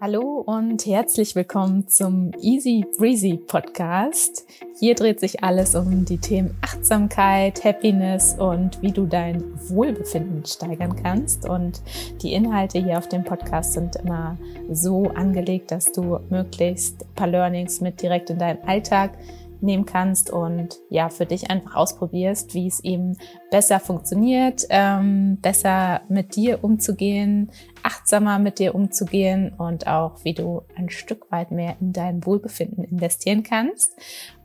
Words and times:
Hallo 0.00 0.44
und 0.46 0.86
herzlich 0.86 1.34
willkommen 1.34 1.88
zum 1.88 2.30
Easy 2.40 2.86
Breezy 2.98 3.36
Podcast. 3.36 4.46
Hier 4.78 4.94
dreht 4.94 5.18
sich 5.18 5.42
alles 5.42 5.74
um 5.74 6.04
die 6.04 6.18
Themen 6.18 6.56
Achtsamkeit, 6.60 7.64
Happiness 7.64 8.36
und 8.38 8.80
wie 8.80 8.92
du 8.92 9.06
dein 9.06 9.42
Wohlbefinden 9.68 10.46
steigern 10.46 10.94
kannst. 11.02 11.48
Und 11.48 11.82
die 12.22 12.32
Inhalte 12.32 12.78
hier 12.78 12.96
auf 12.96 13.08
dem 13.08 13.24
Podcast 13.24 13.72
sind 13.72 13.96
immer 13.96 14.38
so 14.70 15.08
angelegt, 15.16 15.72
dass 15.72 15.90
du 15.90 16.20
möglichst 16.30 17.02
ein 17.02 17.14
paar 17.16 17.26
Learnings 17.26 17.80
mit 17.80 18.00
direkt 18.00 18.30
in 18.30 18.38
deinen 18.38 18.62
Alltag 18.68 19.18
nehmen 19.60 19.86
kannst 19.86 20.30
und 20.30 20.76
ja, 20.90 21.08
für 21.08 21.26
dich 21.26 21.50
einfach 21.50 21.74
ausprobierst, 21.74 22.54
wie 22.54 22.66
es 22.66 22.80
eben 22.84 23.16
besser 23.50 23.80
funktioniert, 23.80 24.64
ähm, 24.70 25.38
besser 25.40 26.02
mit 26.08 26.36
dir 26.36 26.62
umzugehen, 26.62 27.50
achtsamer 27.82 28.38
mit 28.38 28.58
dir 28.58 28.74
umzugehen 28.74 29.52
und 29.56 29.86
auch 29.86 30.24
wie 30.24 30.34
du 30.34 30.62
ein 30.76 30.90
Stück 30.90 31.30
weit 31.30 31.50
mehr 31.50 31.76
in 31.80 31.92
dein 31.92 32.24
Wohlbefinden 32.24 32.84
investieren 32.84 33.42
kannst. 33.42 33.92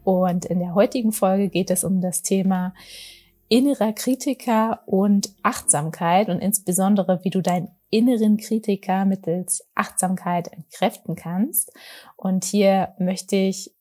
Und 0.04 0.46
in 0.46 0.60
der 0.60 0.76
heutigen 0.76 1.12
Folge 1.12 1.50
geht 1.50 1.72
es 1.72 1.84
um 1.84 2.02
das 2.02 2.22
Thema 2.22 2.74
innerer 3.50 3.94
Kritiker 3.94 4.82
und 4.86 5.30
Achtsamkeit 5.44 6.30
und 6.30 6.40
insbesondere, 6.40 7.20
wie 7.24 7.30
du 7.30 7.42
deinen 7.42 7.70
inneren 7.92 8.38
Kritiker 8.38 9.06
mittels 9.06 9.70
Achtsamkeit 9.76 10.52
entkräften 10.52 11.16
kannst. 11.16 11.72
Und 12.16 12.44
hier 12.46 12.96
möchte 12.98 13.36
ich 13.36 13.72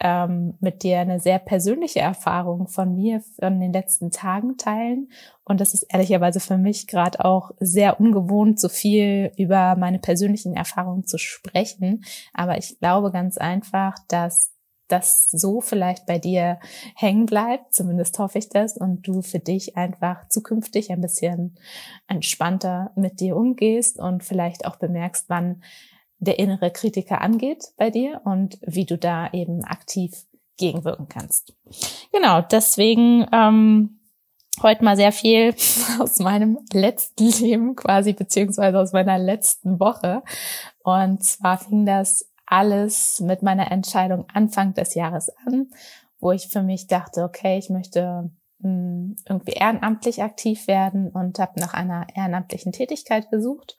ähm, 0.00 0.54
mit 0.60 0.82
dir 0.82 0.98
eine 1.00 1.20
sehr 1.20 1.38
persönliche 1.38 2.00
Erfahrung 2.00 2.68
von 2.68 2.94
mir 2.94 3.22
von 3.40 3.60
den 3.60 3.72
letzten 3.72 4.10
Tagen 4.10 4.56
teilen. 4.58 5.10
Und 5.44 5.60
das 5.60 5.74
ist 5.74 5.84
ehrlicherweise 5.84 6.40
für 6.40 6.58
mich 6.58 6.86
gerade 6.86 7.24
auch 7.24 7.52
sehr 7.60 7.98
ungewohnt, 8.00 8.60
so 8.60 8.68
viel 8.68 9.32
über 9.36 9.76
meine 9.76 9.98
persönlichen 9.98 10.54
Erfahrungen 10.54 11.06
zu 11.06 11.18
sprechen. 11.18 12.04
Aber 12.34 12.58
ich 12.58 12.78
glaube 12.78 13.10
ganz 13.10 13.38
einfach, 13.38 13.94
dass 14.08 14.52
das 14.88 15.28
so 15.30 15.60
vielleicht 15.60 16.06
bei 16.06 16.18
dir 16.18 16.60
hängen 16.94 17.26
bleibt, 17.26 17.74
zumindest 17.74 18.18
hoffe 18.18 18.38
ich 18.38 18.48
das, 18.48 18.76
und 18.76 19.06
du 19.06 19.22
für 19.22 19.40
dich 19.40 19.76
einfach 19.76 20.28
zukünftig 20.28 20.90
ein 20.90 21.00
bisschen 21.00 21.56
entspannter 22.06 22.92
mit 22.94 23.20
dir 23.20 23.36
umgehst 23.36 23.98
und 23.98 24.22
vielleicht 24.22 24.66
auch 24.66 24.76
bemerkst, 24.76 25.24
wann 25.28 25.62
der 26.18 26.38
innere 26.38 26.70
Kritiker 26.70 27.20
angeht 27.20 27.72
bei 27.76 27.90
dir 27.90 28.20
und 28.24 28.58
wie 28.62 28.86
du 28.86 28.96
da 28.96 29.30
eben 29.32 29.64
aktiv 29.64 30.26
gegenwirken 30.56 31.08
kannst. 31.08 31.54
Genau, 32.12 32.40
deswegen 32.40 33.26
ähm, 33.32 34.00
heute 34.62 34.84
mal 34.84 34.96
sehr 34.96 35.12
viel 35.12 35.54
aus 35.98 36.18
meinem 36.18 36.58
letzten 36.72 37.28
Leben 37.42 37.76
quasi, 37.76 38.12
beziehungsweise 38.12 38.78
aus 38.78 38.92
meiner 38.92 39.18
letzten 39.18 39.78
Woche. 39.78 40.22
Und 40.82 41.22
zwar 41.22 41.58
fing 41.58 41.84
das 41.84 42.30
alles 42.46 43.20
mit 43.20 43.42
meiner 43.42 43.70
Entscheidung 43.70 44.24
Anfang 44.32 44.72
des 44.74 44.94
Jahres 44.94 45.30
an, 45.44 45.70
wo 46.20 46.32
ich 46.32 46.48
für 46.48 46.62
mich 46.62 46.86
dachte, 46.86 47.24
okay, 47.24 47.58
ich 47.58 47.68
möchte 47.68 48.30
hm, 48.62 49.16
irgendwie 49.28 49.52
ehrenamtlich 49.52 50.22
aktiv 50.22 50.66
werden 50.66 51.10
und 51.10 51.38
habe 51.38 51.60
nach 51.60 51.74
einer 51.74 52.06
ehrenamtlichen 52.14 52.72
Tätigkeit 52.72 53.30
gesucht 53.30 53.76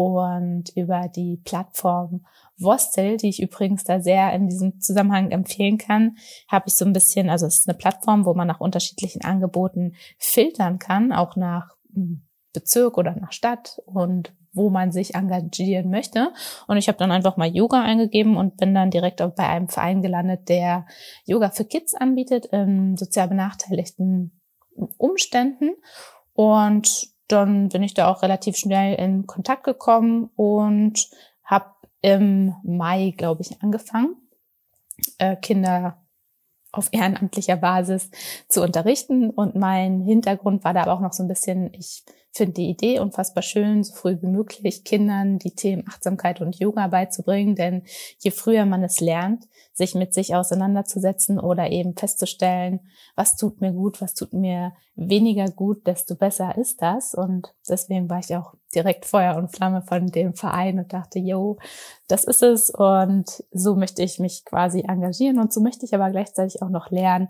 und 0.00 0.70
über 0.76 1.08
die 1.14 1.36
Plattform 1.44 2.24
Vostel, 2.56 3.18
die 3.18 3.28
ich 3.28 3.42
übrigens 3.42 3.84
da 3.84 4.00
sehr 4.00 4.32
in 4.32 4.48
diesem 4.48 4.80
Zusammenhang 4.80 5.30
empfehlen 5.30 5.76
kann, 5.76 6.16
habe 6.48 6.68
ich 6.68 6.74
so 6.74 6.86
ein 6.86 6.94
bisschen, 6.94 7.28
also 7.28 7.44
es 7.44 7.58
ist 7.58 7.68
eine 7.68 7.76
Plattform, 7.76 8.24
wo 8.24 8.32
man 8.32 8.48
nach 8.48 8.60
unterschiedlichen 8.60 9.22
Angeboten 9.22 9.96
filtern 10.16 10.78
kann, 10.78 11.12
auch 11.12 11.36
nach 11.36 11.76
hm, 11.92 12.22
Bezirk 12.54 12.96
oder 12.96 13.14
nach 13.14 13.32
Stadt 13.32 13.82
und 13.84 14.34
wo 14.54 14.70
man 14.70 14.90
sich 14.90 15.16
engagieren 15.16 15.90
möchte. 15.90 16.32
Und 16.66 16.78
ich 16.78 16.88
habe 16.88 16.96
dann 16.96 17.12
einfach 17.12 17.36
mal 17.36 17.54
Yoga 17.54 17.82
eingegeben 17.82 18.38
und 18.38 18.56
bin 18.56 18.74
dann 18.74 18.90
direkt 18.90 19.18
bei 19.36 19.46
einem 19.46 19.68
Verein 19.68 20.00
gelandet, 20.00 20.48
der 20.48 20.86
Yoga 21.26 21.50
für 21.50 21.66
Kids 21.66 21.92
anbietet 21.92 22.46
in 22.46 22.96
sozial 22.96 23.28
benachteiligten 23.28 24.40
Umständen. 24.96 25.72
Und 26.32 27.10
dann 27.32 27.68
bin 27.68 27.82
ich 27.82 27.94
da 27.94 28.08
auch 28.08 28.22
relativ 28.22 28.56
schnell 28.56 28.94
in 28.94 29.26
Kontakt 29.26 29.64
gekommen 29.64 30.30
und 30.36 31.08
habe 31.44 31.66
im 32.02 32.54
Mai, 32.62 33.14
glaube 33.16 33.42
ich, 33.42 33.62
angefangen, 33.62 34.16
äh, 35.18 35.36
Kinder 35.36 35.98
auf 36.72 36.88
ehrenamtlicher 36.92 37.56
Basis 37.56 38.10
zu 38.48 38.62
unterrichten. 38.62 39.30
Und 39.30 39.54
mein 39.54 40.00
Hintergrund 40.00 40.64
war 40.64 40.74
da 40.74 40.82
aber 40.82 40.92
auch 40.92 41.00
noch 41.00 41.12
so 41.12 41.22
ein 41.22 41.28
bisschen, 41.28 41.72
ich 41.74 42.04
finde 42.32 42.54
die 42.54 42.70
Idee 42.70 43.00
unfassbar 43.00 43.42
schön, 43.42 43.82
so 43.82 43.94
früh 43.94 44.16
wie 44.20 44.26
möglich 44.26 44.84
Kindern 44.84 45.38
die 45.38 45.54
Themen 45.54 45.84
Achtsamkeit 45.88 46.40
und 46.40 46.58
Yoga 46.58 46.86
beizubringen. 46.86 47.56
Denn 47.56 47.82
je 48.18 48.30
früher 48.30 48.66
man 48.66 48.82
es 48.84 49.00
lernt, 49.00 49.48
sich 49.72 49.94
mit 49.94 50.14
sich 50.14 50.34
auseinanderzusetzen 50.34 51.40
oder 51.40 51.70
eben 51.70 51.96
festzustellen, 51.96 52.80
was 53.16 53.36
tut 53.36 53.60
mir 53.60 53.72
gut, 53.72 54.00
was 54.00 54.14
tut 54.14 54.32
mir 54.32 54.72
weniger 54.94 55.46
gut, 55.46 55.86
desto 55.86 56.14
besser 56.14 56.56
ist 56.56 56.82
das. 56.82 57.14
Und 57.14 57.52
deswegen 57.68 58.08
war 58.08 58.20
ich 58.20 58.34
auch 58.36 58.54
direkt 58.74 59.04
Feuer 59.04 59.36
und 59.36 59.48
Flamme 59.48 59.82
von 59.82 60.06
dem 60.06 60.34
Verein 60.34 60.78
und 60.78 60.92
dachte, 60.92 61.18
yo, 61.18 61.58
das 62.08 62.24
ist 62.24 62.42
es. 62.42 62.70
Und 62.70 63.44
so 63.50 63.74
möchte 63.74 64.02
ich 64.02 64.18
mich 64.18 64.44
quasi 64.44 64.84
engagieren. 64.86 65.38
Und 65.38 65.52
so 65.52 65.60
möchte 65.60 65.84
ich 65.84 65.94
aber 65.94 66.10
gleichzeitig 66.10 66.62
auch 66.62 66.68
noch 66.68 66.90
lernen, 66.90 67.28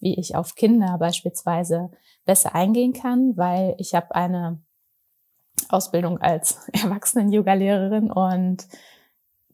wie 0.00 0.18
ich 0.18 0.36
auf 0.36 0.54
Kinder 0.54 0.98
beispielsweise 0.98 1.90
besser 2.24 2.54
eingehen 2.54 2.92
kann, 2.92 3.36
weil 3.36 3.74
ich 3.78 3.94
habe 3.94 4.14
eine 4.14 4.60
Ausbildung 5.68 6.20
als 6.20 6.68
Erwachsenen-Yoga-Lehrerin 6.72 8.10
und 8.10 8.66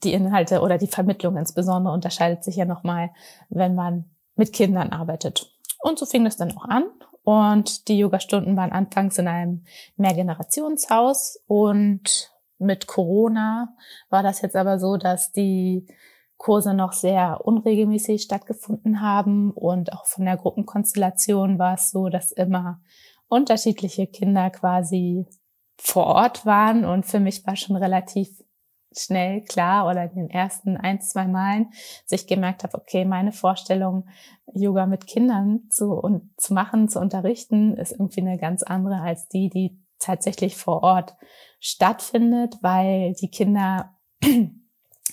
die 0.05 0.13
Inhalte 0.13 0.61
oder 0.61 0.79
die 0.79 0.87
Vermittlung 0.87 1.37
insbesondere 1.37 1.93
unterscheidet 1.93 2.45
sich 2.45 2.57
ja 2.57 2.65
nochmal, 2.65 3.11
wenn 3.49 3.75
man 3.75 4.11
mit 4.37 4.53
Kindern 4.53 4.91
arbeitet. 4.91 5.53
Und 5.81 5.99
so 5.99 6.07
fing 6.07 6.27
es 6.27 6.37
dann 6.37 6.57
auch 6.57 6.65
an. 6.65 6.85
Und 7.29 7.89
die 7.89 7.99
Yoga-Stunden 7.99 8.57
waren 8.57 8.73
anfangs 8.73 9.19
in 9.19 9.29
einem 9.29 9.63
Mehrgenerationshaus. 9.99 11.39
Und 11.47 12.33
mit 12.57 12.87
Corona 12.87 13.77
war 14.09 14.23
das 14.23 14.41
jetzt 14.41 14.57
aber 14.57 14.79
so, 14.79 14.97
dass 14.97 15.31
die 15.31 15.87
Kurse 16.39 16.73
noch 16.73 16.95
sehr 16.95 17.45
unregelmäßig 17.45 18.23
stattgefunden 18.23 19.03
haben. 19.03 19.51
Und 19.51 19.93
auch 19.93 20.07
von 20.07 20.25
der 20.25 20.39
Gruppenkonstellation 20.39 21.59
war 21.59 21.75
es 21.75 21.91
so, 21.91 22.09
dass 22.09 22.33
immer 22.33 22.81
unterschiedliche 23.29 24.07
Kinder 24.07 24.49
quasi 24.49 25.27
vor 25.77 26.07
Ort 26.07 26.47
waren. 26.47 26.87
Und 26.87 27.05
für 27.05 27.21
mich 27.21 27.47
war 27.47 27.57
schon 27.57 27.77
relativ 27.77 28.43
schnell 28.97 29.43
klar 29.43 29.87
oder 29.89 30.05
in 30.05 30.15
den 30.15 30.31
ersten 30.31 30.77
ein, 30.77 31.01
zwei 31.01 31.27
Malen 31.27 31.71
sich 32.07 32.27
gemerkt 32.27 32.65
habe, 32.65 32.77
okay, 32.77 33.05
meine 33.05 33.33
Vorstellung, 33.33 34.07
Yoga 34.55 34.87
mit 34.87 35.07
Kindern 35.07 35.63
zu, 35.71 35.93
und, 35.93 36.31
zu 36.39 36.55
machen, 36.55 36.89
zu 36.89 37.01
unterrichten, 37.01 37.77
ist 37.77 37.93
irgendwie 37.93 38.23
eine 38.23 38.39
ganz 38.39 38.63
andere 38.63 39.01
als 39.01 39.29
die, 39.29 39.51
die 39.51 39.79
tatsächlich 39.99 40.57
vor 40.57 40.83
Ort 40.83 41.15
stattfindet, 41.61 42.59
weil 42.63 43.15
die 43.15 43.31
Kinder 43.31 43.97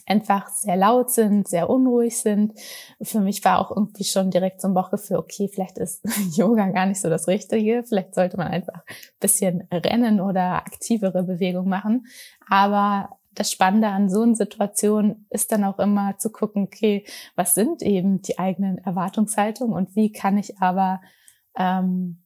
einfach 0.05 0.49
sehr 0.49 0.75
laut 0.75 1.09
sind, 1.09 1.47
sehr 1.47 1.69
unruhig 1.69 2.19
sind. 2.19 2.53
Für 3.01 3.19
mich 3.19 3.43
war 3.43 3.59
auch 3.59 3.75
irgendwie 3.75 4.03
schon 4.03 4.29
direkt 4.29 4.61
so 4.61 4.67
ein 4.67 4.73
Bauchgefühl, 4.73 5.17
okay, 5.17 5.49
vielleicht 5.51 5.77
ist 5.77 6.03
Yoga 6.37 6.67
gar 6.69 6.85
nicht 6.85 7.01
so 7.01 7.09
das 7.09 7.27
Richtige. 7.27 7.83
Vielleicht 7.87 8.13
sollte 8.13 8.37
man 8.37 8.47
einfach 8.47 8.85
ein 8.87 8.95
bisschen 9.19 9.67
rennen 9.71 10.21
oder 10.21 10.57
aktivere 10.57 11.23
Bewegung 11.23 11.67
machen. 11.67 12.05
Aber 12.47 13.17
das 13.35 13.51
Spannende 13.51 13.87
an 13.87 14.09
so 14.09 14.21
einer 14.21 14.35
Situation 14.35 15.25
ist 15.29 15.51
dann 15.51 15.63
auch 15.63 15.79
immer 15.79 16.17
zu 16.17 16.31
gucken, 16.31 16.63
okay, 16.63 17.05
was 17.35 17.55
sind 17.55 17.81
eben 17.81 18.21
die 18.21 18.39
eigenen 18.39 18.77
Erwartungshaltungen 18.79 19.75
und 19.75 19.95
wie 19.95 20.11
kann 20.11 20.37
ich 20.37 20.59
aber 20.59 21.01
ähm, 21.55 22.21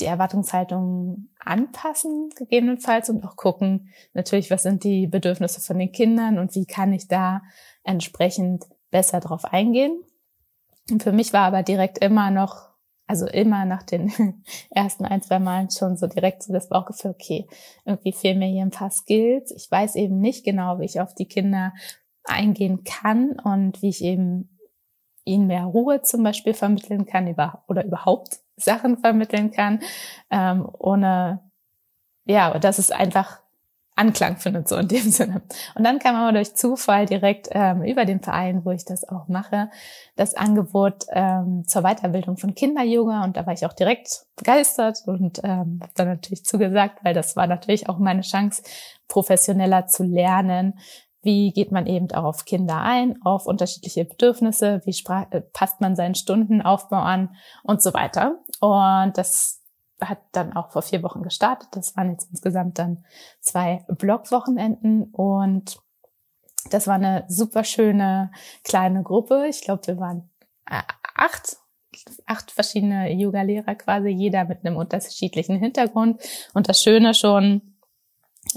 die 0.00 0.06
Erwartungshaltung 0.06 1.28
anpassen, 1.38 2.30
gegebenenfalls, 2.36 3.10
und 3.10 3.24
auch 3.24 3.36
gucken, 3.36 3.90
natürlich, 4.14 4.50
was 4.50 4.62
sind 4.62 4.84
die 4.84 5.06
Bedürfnisse 5.06 5.60
von 5.60 5.78
den 5.78 5.92
Kindern 5.92 6.38
und 6.38 6.54
wie 6.54 6.66
kann 6.66 6.92
ich 6.92 7.08
da 7.08 7.42
entsprechend 7.84 8.64
besser 8.90 9.20
drauf 9.20 9.44
eingehen. 9.44 10.02
Und 10.90 11.02
für 11.02 11.12
mich 11.12 11.32
war 11.32 11.46
aber 11.46 11.62
direkt 11.62 11.98
immer 11.98 12.30
noch 12.30 12.71
also 13.12 13.26
immer 13.26 13.66
nach 13.66 13.82
den 13.82 14.10
ersten 14.70 15.04
ein, 15.04 15.20
zwei 15.20 15.38
Malen 15.38 15.70
schon 15.70 15.98
so 15.98 16.06
direkt 16.06 16.42
so 16.42 16.50
das 16.50 16.70
Bauchgefühl, 16.70 17.10
okay, 17.10 17.46
irgendwie 17.84 18.12
fehlen 18.12 18.38
mir 18.38 18.48
hier 18.48 18.62
ein 18.62 18.70
paar 18.70 18.90
Skills. 18.90 19.50
Ich 19.50 19.70
weiß 19.70 19.96
eben 19.96 20.18
nicht 20.18 20.46
genau, 20.46 20.80
wie 20.80 20.86
ich 20.86 20.98
auf 20.98 21.14
die 21.14 21.26
Kinder 21.26 21.74
eingehen 22.24 22.84
kann 22.84 23.38
und 23.44 23.82
wie 23.82 23.90
ich 23.90 24.02
eben 24.02 24.58
ihnen 25.26 25.46
mehr 25.46 25.64
Ruhe 25.64 26.00
zum 26.00 26.22
Beispiel 26.22 26.54
vermitteln 26.54 27.04
kann 27.04 27.28
über, 27.28 27.64
oder 27.68 27.84
überhaupt 27.84 28.40
Sachen 28.56 28.96
vermitteln 28.96 29.50
kann, 29.50 29.80
ähm, 30.30 30.66
ohne, 30.78 31.50
ja, 32.24 32.58
dass 32.58 32.78
es 32.78 32.90
einfach 32.90 33.41
Anklang 33.94 34.38
findet, 34.38 34.68
so 34.68 34.76
in 34.76 34.88
dem 34.88 35.10
Sinne. 35.10 35.42
Und 35.74 35.84
dann 35.84 35.98
kam 35.98 36.16
aber 36.16 36.32
durch 36.32 36.54
Zufall 36.54 37.06
direkt 37.06 37.48
ähm, 37.52 37.82
über 37.82 38.04
den 38.04 38.20
Verein, 38.20 38.64
wo 38.64 38.70
ich 38.70 38.84
das 38.84 39.06
auch 39.06 39.28
mache, 39.28 39.70
das 40.16 40.34
Angebot 40.34 41.04
ähm, 41.10 41.64
zur 41.66 41.82
Weiterbildung 41.82 42.36
von 42.36 42.54
Kinder-Yoga 42.54 43.24
und 43.24 43.36
da 43.36 43.46
war 43.46 43.52
ich 43.52 43.66
auch 43.66 43.74
direkt 43.74 44.24
begeistert 44.36 45.02
und 45.06 45.40
ähm, 45.44 45.80
habe 45.82 45.92
dann 45.94 46.08
natürlich 46.08 46.44
zugesagt, 46.44 47.04
weil 47.04 47.14
das 47.14 47.36
war 47.36 47.46
natürlich 47.46 47.88
auch 47.88 47.98
meine 47.98 48.22
Chance, 48.22 48.62
professioneller 49.08 49.86
zu 49.86 50.04
lernen, 50.04 50.78
wie 51.22 51.52
geht 51.52 51.70
man 51.70 51.86
eben 51.86 52.10
auf 52.12 52.44
Kinder 52.44 52.80
ein, 52.80 53.20
auf 53.22 53.46
unterschiedliche 53.46 54.04
Bedürfnisse, 54.04 54.80
wie 54.84 54.96
äh, 55.30 55.40
passt 55.52 55.80
man 55.80 55.96
seinen 55.96 56.14
Stundenaufbau 56.14 56.96
an 56.96 57.36
und 57.62 57.82
so 57.82 57.94
weiter. 57.94 58.38
Und 58.60 59.16
das 59.16 59.61
hat 60.08 60.18
dann 60.32 60.52
auch 60.54 60.70
vor 60.70 60.82
vier 60.82 61.02
Wochen 61.02 61.22
gestartet. 61.22 61.68
Das 61.72 61.96
waren 61.96 62.10
jetzt 62.10 62.28
insgesamt 62.30 62.78
dann 62.78 63.04
zwei 63.40 63.84
Blogwochenenden 63.88 65.04
und 65.04 65.78
das 66.70 66.86
war 66.86 66.94
eine 66.94 67.24
super 67.28 67.64
schöne 67.64 68.30
kleine 68.64 69.02
Gruppe. 69.02 69.46
Ich 69.48 69.62
glaube, 69.62 69.86
wir 69.86 69.98
waren 69.98 70.30
äh, 70.70 70.82
acht, 71.14 71.56
acht 72.26 72.50
verschiedene 72.50 73.12
Yoga-Lehrer 73.12 73.74
quasi, 73.74 74.08
jeder 74.08 74.44
mit 74.44 74.64
einem 74.64 74.76
unterschiedlichen 74.76 75.56
Hintergrund. 75.56 76.20
Und 76.54 76.68
das 76.68 76.82
Schöne 76.82 77.14
schon 77.14 77.62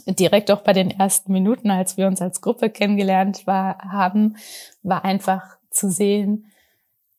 direkt 0.05 0.51
auch 0.51 0.61
bei 0.61 0.73
den 0.73 0.91
ersten 0.91 1.31
Minuten, 1.31 1.71
als 1.71 1.97
wir 1.97 2.07
uns 2.07 2.21
als 2.21 2.41
Gruppe 2.41 2.69
kennengelernt 2.69 3.45
war, 3.47 3.77
haben, 3.79 4.37
war 4.83 5.05
einfach 5.05 5.57
zu 5.69 5.89
sehen, 5.89 6.51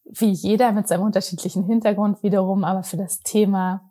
wie 0.05 0.31
jeder 0.31 0.73
mit 0.73 0.88
seinem 0.88 1.02
unterschiedlichen 1.02 1.64
Hintergrund 1.64 2.23
wiederum 2.23 2.64
aber 2.64 2.82
für 2.82 2.96
das 2.96 3.20
Thema 3.23 3.90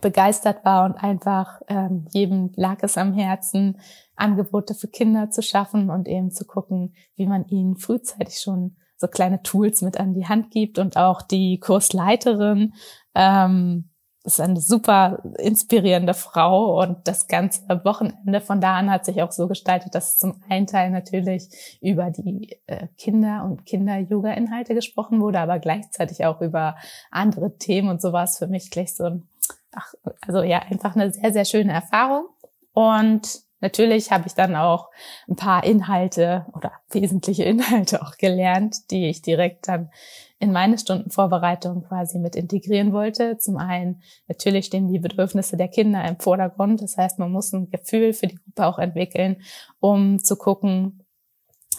begeistert 0.00 0.64
war 0.64 0.84
und 0.84 0.94
einfach 0.94 1.60
ähm, 1.68 2.06
jedem 2.10 2.52
lag 2.56 2.78
es 2.82 2.96
am 2.96 3.12
Herzen, 3.12 3.78
Angebote 4.16 4.74
für 4.74 4.88
Kinder 4.88 5.30
zu 5.30 5.42
schaffen 5.42 5.90
und 5.90 6.08
eben 6.08 6.30
zu 6.30 6.46
gucken, 6.46 6.94
wie 7.16 7.26
man 7.26 7.46
ihnen 7.46 7.76
frühzeitig 7.76 8.38
schon 8.38 8.76
so 8.96 9.08
kleine 9.08 9.42
Tools 9.42 9.82
mit 9.82 9.98
an 9.98 10.14
die 10.14 10.26
Hand 10.26 10.50
gibt 10.50 10.78
und 10.78 10.96
auch 10.96 11.22
die 11.22 11.58
Kursleiterin 11.58 12.72
ähm, 13.14 13.90
ist 14.24 14.40
eine 14.40 14.60
super 14.60 15.20
inspirierende 15.38 16.14
Frau 16.14 16.80
und 16.80 17.08
das 17.08 17.26
ganze 17.26 17.62
Wochenende 17.84 18.40
von 18.40 18.60
da 18.60 18.76
an 18.76 18.90
hat 18.90 19.04
sich 19.04 19.20
auch 19.20 19.32
so 19.32 19.48
gestaltet, 19.48 19.96
dass 19.96 20.16
zum 20.16 20.40
einen 20.48 20.68
Teil 20.68 20.90
natürlich 20.90 21.48
über 21.80 22.10
die 22.10 22.56
äh, 22.66 22.86
Kinder 22.98 23.44
und 23.44 23.66
Kinder-Yoga-Inhalte 23.66 24.74
gesprochen 24.74 25.20
wurde, 25.20 25.40
aber 25.40 25.58
gleichzeitig 25.58 26.24
auch 26.24 26.40
über 26.40 26.76
andere 27.10 27.58
Themen 27.58 27.88
und 27.88 28.00
so 28.00 28.12
war 28.12 28.24
es 28.24 28.38
für 28.38 28.46
mich 28.46 28.70
gleich 28.70 28.94
so 28.94 29.04
ein 29.04 29.28
ach, 29.72 29.94
also 30.26 30.42
ja, 30.42 30.60
einfach 30.60 30.94
eine 30.94 31.12
sehr, 31.12 31.32
sehr 31.32 31.44
schöne 31.44 31.72
Erfahrung. 31.72 32.26
Und 32.72 33.42
natürlich 33.60 34.10
habe 34.10 34.26
ich 34.26 34.34
dann 34.34 34.56
auch 34.56 34.90
ein 35.28 35.36
paar 35.36 35.64
Inhalte 35.64 36.46
oder 36.54 36.72
wesentliche 36.90 37.44
Inhalte 37.44 38.02
auch 38.02 38.16
gelernt, 38.16 38.90
die 38.90 39.08
ich 39.08 39.22
direkt 39.22 39.68
dann 39.68 39.90
in 40.38 40.50
meine 40.50 40.76
Stundenvorbereitung 40.76 41.84
quasi 41.84 42.18
mit 42.18 42.34
integrieren 42.34 42.92
wollte. 42.92 43.38
Zum 43.38 43.58
einen, 43.58 44.02
natürlich 44.26 44.66
stehen 44.66 44.92
die 44.92 44.98
Bedürfnisse 44.98 45.56
der 45.56 45.68
Kinder 45.68 46.04
im 46.04 46.18
Vordergrund. 46.18 46.82
Das 46.82 46.96
heißt, 46.96 47.20
man 47.20 47.30
muss 47.30 47.52
ein 47.52 47.70
Gefühl 47.70 48.12
für 48.12 48.26
die 48.26 48.36
Gruppe 48.36 48.66
auch 48.66 48.78
entwickeln, 48.80 49.40
um 49.78 50.18
zu 50.18 50.36
gucken, 50.36 51.04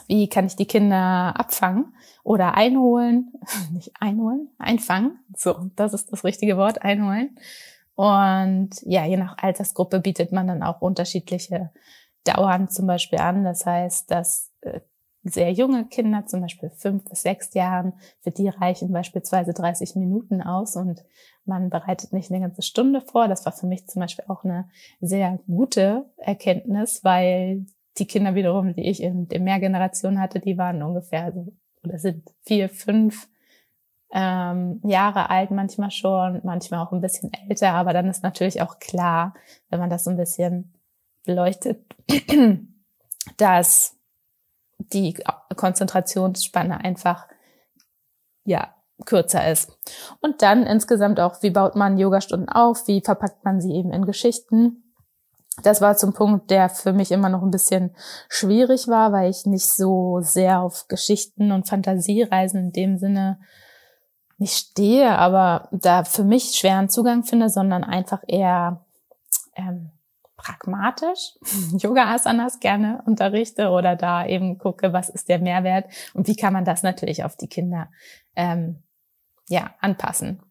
wie 0.07 0.29
kann 0.29 0.45
ich 0.45 0.55
die 0.55 0.65
Kinder 0.65 1.33
abfangen 1.37 1.93
oder 2.23 2.55
einholen, 2.55 3.33
nicht 3.71 3.91
einholen, 3.99 4.49
einfangen. 4.57 5.19
So, 5.35 5.71
das 5.75 5.93
ist 5.93 6.11
das 6.11 6.23
richtige 6.23 6.55
Wort, 6.55 6.81
einholen. 6.81 7.37
Und 7.95 8.71
ja, 8.83 9.05
je 9.05 9.17
nach 9.17 9.37
Altersgruppe 9.37 9.99
bietet 9.99 10.31
man 10.31 10.47
dann 10.47 10.63
auch 10.63 10.81
unterschiedliche 10.81 11.71
Dauern 12.23 12.69
zum 12.69 12.87
Beispiel 12.87 13.19
an. 13.19 13.43
Das 13.43 13.65
heißt, 13.65 14.09
dass 14.09 14.51
äh, 14.61 14.79
sehr 15.23 15.51
junge 15.51 15.85
Kinder, 15.85 16.25
zum 16.25 16.41
Beispiel 16.41 16.69
fünf 16.69 17.05
bis 17.05 17.21
sechs 17.21 17.53
Jahren, 17.53 17.93
für 18.21 18.31
die 18.31 18.49
reichen 18.49 18.91
beispielsweise 18.91 19.53
30 19.53 19.95
Minuten 19.95 20.41
aus 20.41 20.75
und 20.75 21.03
man 21.45 21.69
bereitet 21.69 22.13
nicht 22.13 22.31
eine 22.31 22.41
ganze 22.41 22.61
Stunde 22.61 23.01
vor. 23.01 23.27
Das 23.27 23.45
war 23.45 23.53
für 23.53 23.67
mich 23.67 23.87
zum 23.87 24.01
Beispiel 24.01 24.25
auch 24.27 24.43
eine 24.43 24.69
sehr 24.99 25.39
gute 25.47 26.05
Erkenntnis, 26.17 27.03
weil 27.03 27.65
die 27.97 28.07
Kinder 28.07 28.35
wiederum, 28.35 28.73
die 28.73 28.89
ich 28.89 29.01
in 29.01 29.27
der 29.27 29.39
Mehrgeneration 29.39 30.19
hatte, 30.19 30.39
die 30.39 30.57
waren 30.57 30.81
ungefähr 30.83 31.31
so, 31.31 31.53
oder 31.83 31.99
sind 31.99 32.29
vier, 32.41 32.69
fünf 32.69 33.29
ähm, 34.13 34.79
Jahre 34.83 35.31
alt 35.31 35.49
manchmal 35.49 35.89
schon, 35.89 36.39
manchmal 36.43 36.85
auch 36.85 36.91
ein 36.91 37.01
bisschen 37.01 37.31
älter, 37.33 37.73
aber 37.73 37.93
dann 37.93 38.07
ist 38.07 38.21
natürlich 38.21 38.61
auch 38.61 38.77
klar, 38.77 39.33
wenn 39.69 39.79
man 39.79 39.89
das 39.89 40.03
so 40.03 40.11
ein 40.11 40.17
bisschen 40.17 40.71
beleuchtet, 41.25 41.83
dass 43.37 43.97
die 44.77 45.17
Konzentrationsspanne 45.55 46.79
einfach 46.83 47.27
ja 48.45 48.75
kürzer 49.05 49.49
ist. 49.49 49.71
Und 50.21 50.43
dann 50.43 50.63
insgesamt 50.63 51.19
auch, 51.19 51.41
wie 51.41 51.49
baut 51.49 51.75
man 51.75 51.97
Yogastunden 51.97 52.49
auf, 52.49 52.87
wie 52.87 53.01
verpackt 53.01 53.43
man 53.43 53.61
sie 53.61 53.73
eben 53.73 53.91
in 53.91 54.05
Geschichten. 54.05 54.93
Das 55.63 55.81
war 55.81 55.97
zum 55.97 56.13
Punkt, 56.13 56.51
der 56.51 56.69
für 56.69 56.93
mich 56.93 57.11
immer 57.11 57.29
noch 57.29 57.41
ein 57.41 57.51
bisschen 57.51 57.95
schwierig 58.29 58.87
war, 58.87 59.11
weil 59.11 59.31
ich 59.31 59.47
nicht 59.47 59.67
so 59.67 60.19
sehr 60.21 60.61
auf 60.61 60.87
Geschichten 60.87 61.51
und 61.51 61.67
Fantasiereisen 61.67 62.65
in 62.65 62.71
dem 62.71 62.97
Sinne 62.97 63.39
nicht 64.37 64.55
stehe, 64.55 65.17
aber 65.17 65.67
da 65.71 66.03
für 66.03 66.23
mich 66.23 66.55
schweren 66.55 66.89
Zugang 66.89 67.23
finde, 67.23 67.49
sondern 67.49 67.83
einfach 67.83 68.23
eher 68.27 68.85
ähm, 69.55 69.91
pragmatisch 70.35 71.37
Yoga-Asanas 71.77 72.59
gerne 72.59 73.01
unterrichte 73.05 73.69
oder 73.69 73.95
da 73.95 74.25
eben 74.25 74.57
gucke, 74.57 74.93
was 74.93 75.09
ist 75.09 75.29
der 75.29 75.39
Mehrwert 75.39 75.85
und 76.13 76.27
wie 76.27 76.35
kann 76.35 76.53
man 76.53 76.65
das 76.65 76.83
natürlich 76.83 77.23
auf 77.23 77.35
die 77.35 77.47
Kinder 77.47 77.89
ähm, 78.35 78.83
ja 79.47 79.73
anpassen. 79.79 80.41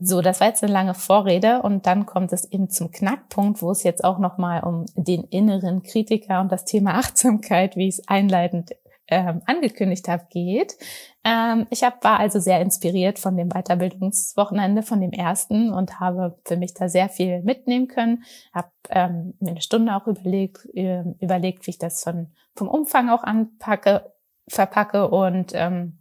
So, 0.00 0.20
das 0.20 0.40
war 0.40 0.48
jetzt 0.48 0.62
eine 0.62 0.72
lange 0.72 0.94
Vorrede 0.94 1.62
und 1.62 1.86
dann 1.86 2.06
kommt 2.06 2.32
es 2.32 2.44
eben 2.52 2.70
zum 2.70 2.92
Knackpunkt, 2.92 3.62
wo 3.62 3.72
es 3.72 3.82
jetzt 3.82 4.04
auch 4.04 4.18
nochmal 4.18 4.62
um 4.62 4.86
den 4.94 5.24
inneren 5.24 5.82
Kritiker 5.82 6.40
und 6.40 6.52
das 6.52 6.64
Thema 6.64 6.94
Achtsamkeit, 6.98 7.74
wie 7.74 7.88
ich 7.88 7.98
es 7.98 8.08
einleitend 8.08 8.76
ähm, 9.08 9.42
angekündigt 9.46 10.08
habe, 10.08 10.26
geht. 10.30 10.76
Ähm, 11.24 11.66
ich 11.70 11.82
hab, 11.82 12.04
war 12.04 12.20
also 12.20 12.40
sehr 12.40 12.60
inspiriert 12.60 13.18
von 13.18 13.36
dem 13.36 13.48
Weiterbildungswochenende, 13.48 14.82
von 14.82 15.00
dem 15.00 15.12
ersten 15.12 15.72
und 15.72 15.98
habe 16.00 16.38
für 16.44 16.56
mich 16.56 16.74
da 16.74 16.88
sehr 16.88 17.08
viel 17.08 17.42
mitnehmen 17.42 17.88
können. 17.88 18.24
Habe 18.52 18.70
ähm, 18.90 19.34
mir 19.40 19.52
eine 19.52 19.62
Stunde 19.62 19.94
auch 19.94 20.06
überlegt, 20.06 20.66
äh, 20.74 21.04
überlegt, 21.20 21.66
wie 21.66 21.70
ich 21.70 21.78
das 21.78 22.02
von, 22.02 22.28
vom 22.54 22.68
Umfang 22.68 23.08
auch 23.08 23.22
anpacke, 23.22 24.12
verpacke 24.46 25.08
und 25.08 25.52
ähm, 25.54 25.98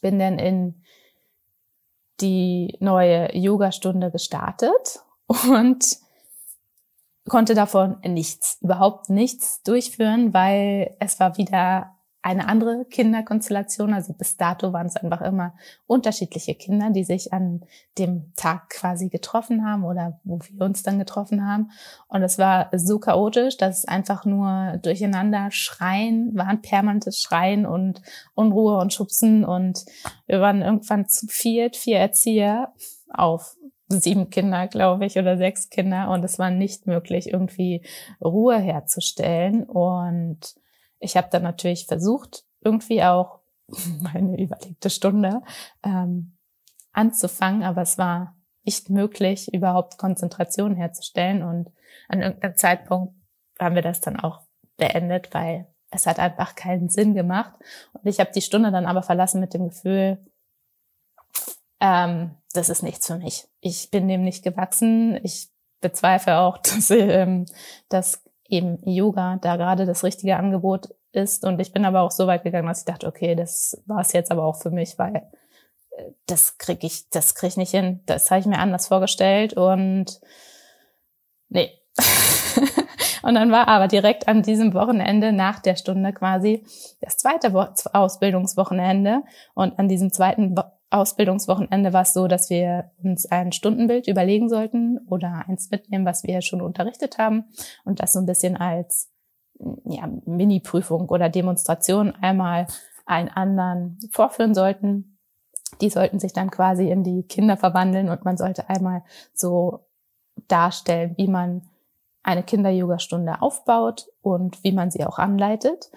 bin 0.00 0.18
dann 0.18 0.38
in 0.38 0.82
die 2.20 2.76
neue 2.80 3.34
Yoga-Stunde 3.36 4.10
gestartet 4.10 5.00
und 5.26 5.98
konnte 7.28 7.54
davon 7.54 7.98
nichts, 8.04 8.58
überhaupt 8.60 9.08
nichts 9.08 9.62
durchführen, 9.62 10.34
weil 10.34 10.96
es 11.00 11.20
war 11.20 11.36
wieder 11.36 11.96
eine 12.22 12.48
andere 12.48 12.84
Kinderkonstellation. 12.84 13.92
Also 13.92 14.12
bis 14.12 14.36
dato 14.36 14.72
waren 14.72 14.86
es 14.86 14.96
einfach 14.96 15.20
immer 15.20 15.54
unterschiedliche 15.86 16.54
Kinder, 16.54 16.90
die 16.90 17.04
sich 17.04 17.32
an 17.32 17.64
dem 17.98 18.32
Tag 18.36 18.70
quasi 18.70 19.08
getroffen 19.08 19.64
haben 19.64 19.84
oder 19.84 20.20
wo 20.22 20.38
wir 20.38 20.64
uns 20.64 20.82
dann 20.84 20.98
getroffen 20.98 21.46
haben. 21.46 21.70
Und 22.08 22.22
es 22.22 22.38
war 22.38 22.70
so 22.72 23.00
chaotisch, 23.00 23.56
dass 23.56 23.78
es 23.78 23.84
einfach 23.84 24.24
nur 24.24 24.78
durcheinander 24.82 25.50
schreien, 25.50 26.36
waren 26.36 26.62
permanentes 26.62 27.20
Schreien 27.20 27.66
und 27.66 28.00
Unruhe 28.34 28.78
und 28.78 28.92
Schubsen. 28.94 29.44
Und 29.44 29.84
wir 30.26 30.40
waren 30.40 30.62
irgendwann 30.62 31.08
zu 31.08 31.26
viert, 31.26 31.76
vier 31.76 31.98
Erzieher 31.98 32.72
auf 33.12 33.56
sieben 33.88 34.30
Kinder, 34.30 34.68
glaube 34.68 35.06
ich, 35.06 35.18
oder 35.18 35.36
sechs 35.36 35.68
Kinder. 35.70 36.10
Und 36.10 36.24
es 36.24 36.38
war 36.38 36.50
nicht 36.50 36.86
möglich, 36.86 37.32
irgendwie 37.32 37.82
Ruhe 38.20 38.58
herzustellen. 38.58 39.64
Und 39.64 40.54
ich 41.02 41.16
habe 41.16 41.28
dann 41.30 41.42
natürlich 41.42 41.86
versucht, 41.86 42.44
irgendwie 42.60 43.02
auch 43.02 43.40
meine 44.00 44.40
überlegte 44.40 44.90
Stunde 44.90 45.42
ähm, 45.82 46.36
anzufangen, 46.92 47.62
aber 47.62 47.82
es 47.82 47.98
war 47.98 48.36
nicht 48.64 48.90
möglich, 48.90 49.52
überhaupt 49.52 49.98
Konzentration 49.98 50.76
herzustellen. 50.76 51.42
Und 51.42 51.70
an 52.08 52.22
irgendeinem 52.22 52.56
Zeitpunkt 52.56 53.14
haben 53.58 53.74
wir 53.74 53.82
das 53.82 54.00
dann 54.00 54.18
auch 54.18 54.42
beendet, 54.76 55.34
weil 55.34 55.66
es 55.90 56.06
hat 56.06 56.18
einfach 56.18 56.54
keinen 56.54 56.88
Sinn 56.88 57.14
gemacht. 57.14 57.52
Und 57.92 58.06
ich 58.06 58.20
habe 58.20 58.30
die 58.32 58.40
Stunde 58.40 58.70
dann 58.70 58.86
aber 58.86 59.02
verlassen 59.02 59.40
mit 59.40 59.52
dem 59.52 59.70
Gefühl, 59.70 60.24
ähm, 61.80 62.36
das 62.52 62.68
ist 62.68 62.82
nichts 62.82 63.06
für 63.08 63.18
mich. 63.18 63.48
Ich 63.60 63.90
bin 63.90 64.06
dem 64.06 64.22
nicht 64.22 64.44
gewachsen. 64.44 65.18
Ich 65.24 65.50
bezweifle 65.80 66.38
auch, 66.38 66.58
dass, 66.62 66.90
ähm, 66.90 67.46
dass 67.88 68.22
eben 68.52 68.78
Yoga 68.84 69.38
da 69.40 69.56
gerade 69.56 69.86
das 69.86 70.04
richtige 70.04 70.36
Angebot 70.36 70.94
ist. 71.12 71.44
Und 71.44 71.60
ich 71.60 71.72
bin 71.72 71.84
aber 71.84 72.02
auch 72.02 72.10
so 72.10 72.26
weit 72.26 72.44
gegangen, 72.44 72.68
dass 72.68 72.80
ich 72.80 72.84
dachte, 72.84 73.06
okay, 73.06 73.34
das 73.34 73.82
war 73.86 74.00
es 74.00 74.12
jetzt 74.12 74.30
aber 74.30 74.44
auch 74.44 74.56
für 74.56 74.70
mich, 74.70 74.98
weil 74.98 75.16
äh, 75.96 76.12
das 76.26 76.58
krieg 76.58 76.84
ich, 76.84 77.08
das 77.10 77.34
krieg 77.34 77.48
ich 77.48 77.56
nicht 77.56 77.70
hin. 77.70 78.00
Das 78.06 78.30
habe 78.30 78.40
ich 78.40 78.46
mir 78.46 78.58
anders 78.58 78.88
vorgestellt 78.88 79.54
und 79.54 80.20
nee. 81.48 81.70
Und 83.22 83.36
dann 83.36 83.52
war 83.52 83.68
aber 83.68 83.86
direkt 83.86 84.26
an 84.26 84.42
diesem 84.42 84.74
Wochenende 84.74 85.32
nach 85.32 85.60
der 85.60 85.76
Stunde 85.76 86.12
quasi 86.12 86.64
das 87.00 87.16
zweite 87.16 87.54
Ausbildungswochenende. 87.92 89.22
Und 89.54 89.78
an 89.78 89.88
diesem 89.88 90.12
zweiten 90.12 90.56
Ausbildungswochenende 90.92 91.92
war 91.92 92.02
es 92.02 92.12
so, 92.12 92.28
dass 92.28 92.50
wir 92.50 92.90
uns 93.02 93.26
ein 93.26 93.52
Stundenbild 93.52 94.08
überlegen 94.08 94.48
sollten 94.48 94.98
oder 95.06 95.44
eins 95.48 95.70
mitnehmen, 95.70 96.04
was 96.04 96.22
wir 96.22 96.42
schon 96.42 96.60
unterrichtet 96.60 97.18
haben 97.18 97.44
und 97.84 98.00
das 98.00 98.12
so 98.12 98.18
ein 98.18 98.26
bisschen 98.26 98.56
als 98.56 99.10
ja, 99.84 100.08
Mini-Prüfung 100.26 101.08
oder 101.08 101.28
Demonstration 101.28 102.12
einmal 102.20 102.66
einen 103.06 103.28
anderen 103.28 103.98
vorführen 104.10 104.54
sollten. 104.54 105.18
Die 105.80 105.88
sollten 105.88 106.18
sich 106.18 106.32
dann 106.32 106.50
quasi 106.50 106.90
in 106.90 107.02
die 107.04 107.22
Kinder 107.22 107.56
verwandeln 107.56 108.08
und 108.08 108.24
man 108.24 108.36
sollte 108.36 108.68
einmal 108.68 109.02
so 109.32 109.86
darstellen, 110.48 111.14
wie 111.16 111.28
man 111.28 111.62
eine 112.22 112.42
Kinder-Yoga-Stunde 112.42 113.40
aufbaut 113.40 114.08
und 114.20 114.62
wie 114.62 114.72
man 114.72 114.90
sie 114.90 115.04
auch 115.04 115.18
anleitet. 115.18 115.90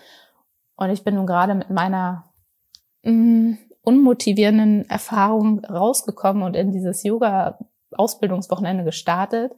Und 0.76 0.90
ich 0.90 1.04
bin 1.04 1.16
nun 1.16 1.28
gerade 1.28 1.54
mit 1.54 1.70
meiner 1.70 2.26
mh, 3.04 3.12
mm, 3.12 3.58
unmotivierenden 3.86 4.90
Erfahrung 4.90 5.64
rausgekommen 5.64 6.44
und 6.44 6.56
in 6.56 6.72
dieses 6.72 7.04
Yoga-Ausbildungswochenende 7.04 8.84
gestartet 8.84 9.54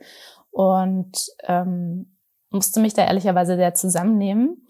und 0.51 1.29
ähm, 1.43 2.17
musste 2.49 2.79
mich 2.79 2.93
da 2.93 3.05
ehrlicherweise 3.05 3.55
sehr 3.55 3.73
zusammennehmen, 3.73 4.67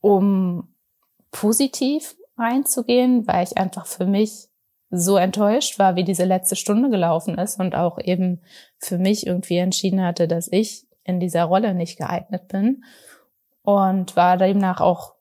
um 0.00 0.74
positiv 1.30 2.16
reinzugehen, 2.36 3.26
weil 3.26 3.44
ich 3.44 3.56
einfach 3.56 3.86
für 3.86 4.06
mich 4.06 4.48
so 4.90 5.16
enttäuscht 5.16 5.78
war, 5.78 5.96
wie 5.96 6.04
diese 6.04 6.24
letzte 6.24 6.56
Stunde 6.56 6.90
gelaufen 6.90 7.36
ist 7.36 7.58
und 7.58 7.74
auch 7.74 7.98
eben 7.98 8.40
für 8.78 8.98
mich 8.98 9.26
irgendwie 9.26 9.56
entschieden 9.56 10.02
hatte, 10.02 10.28
dass 10.28 10.48
ich 10.50 10.86
in 11.04 11.20
dieser 11.20 11.44
Rolle 11.44 11.74
nicht 11.74 11.98
geeignet 11.98 12.48
bin 12.48 12.84
und 13.62 14.16
war 14.16 14.36
demnach 14.36 14.80
auch 14.80 15.13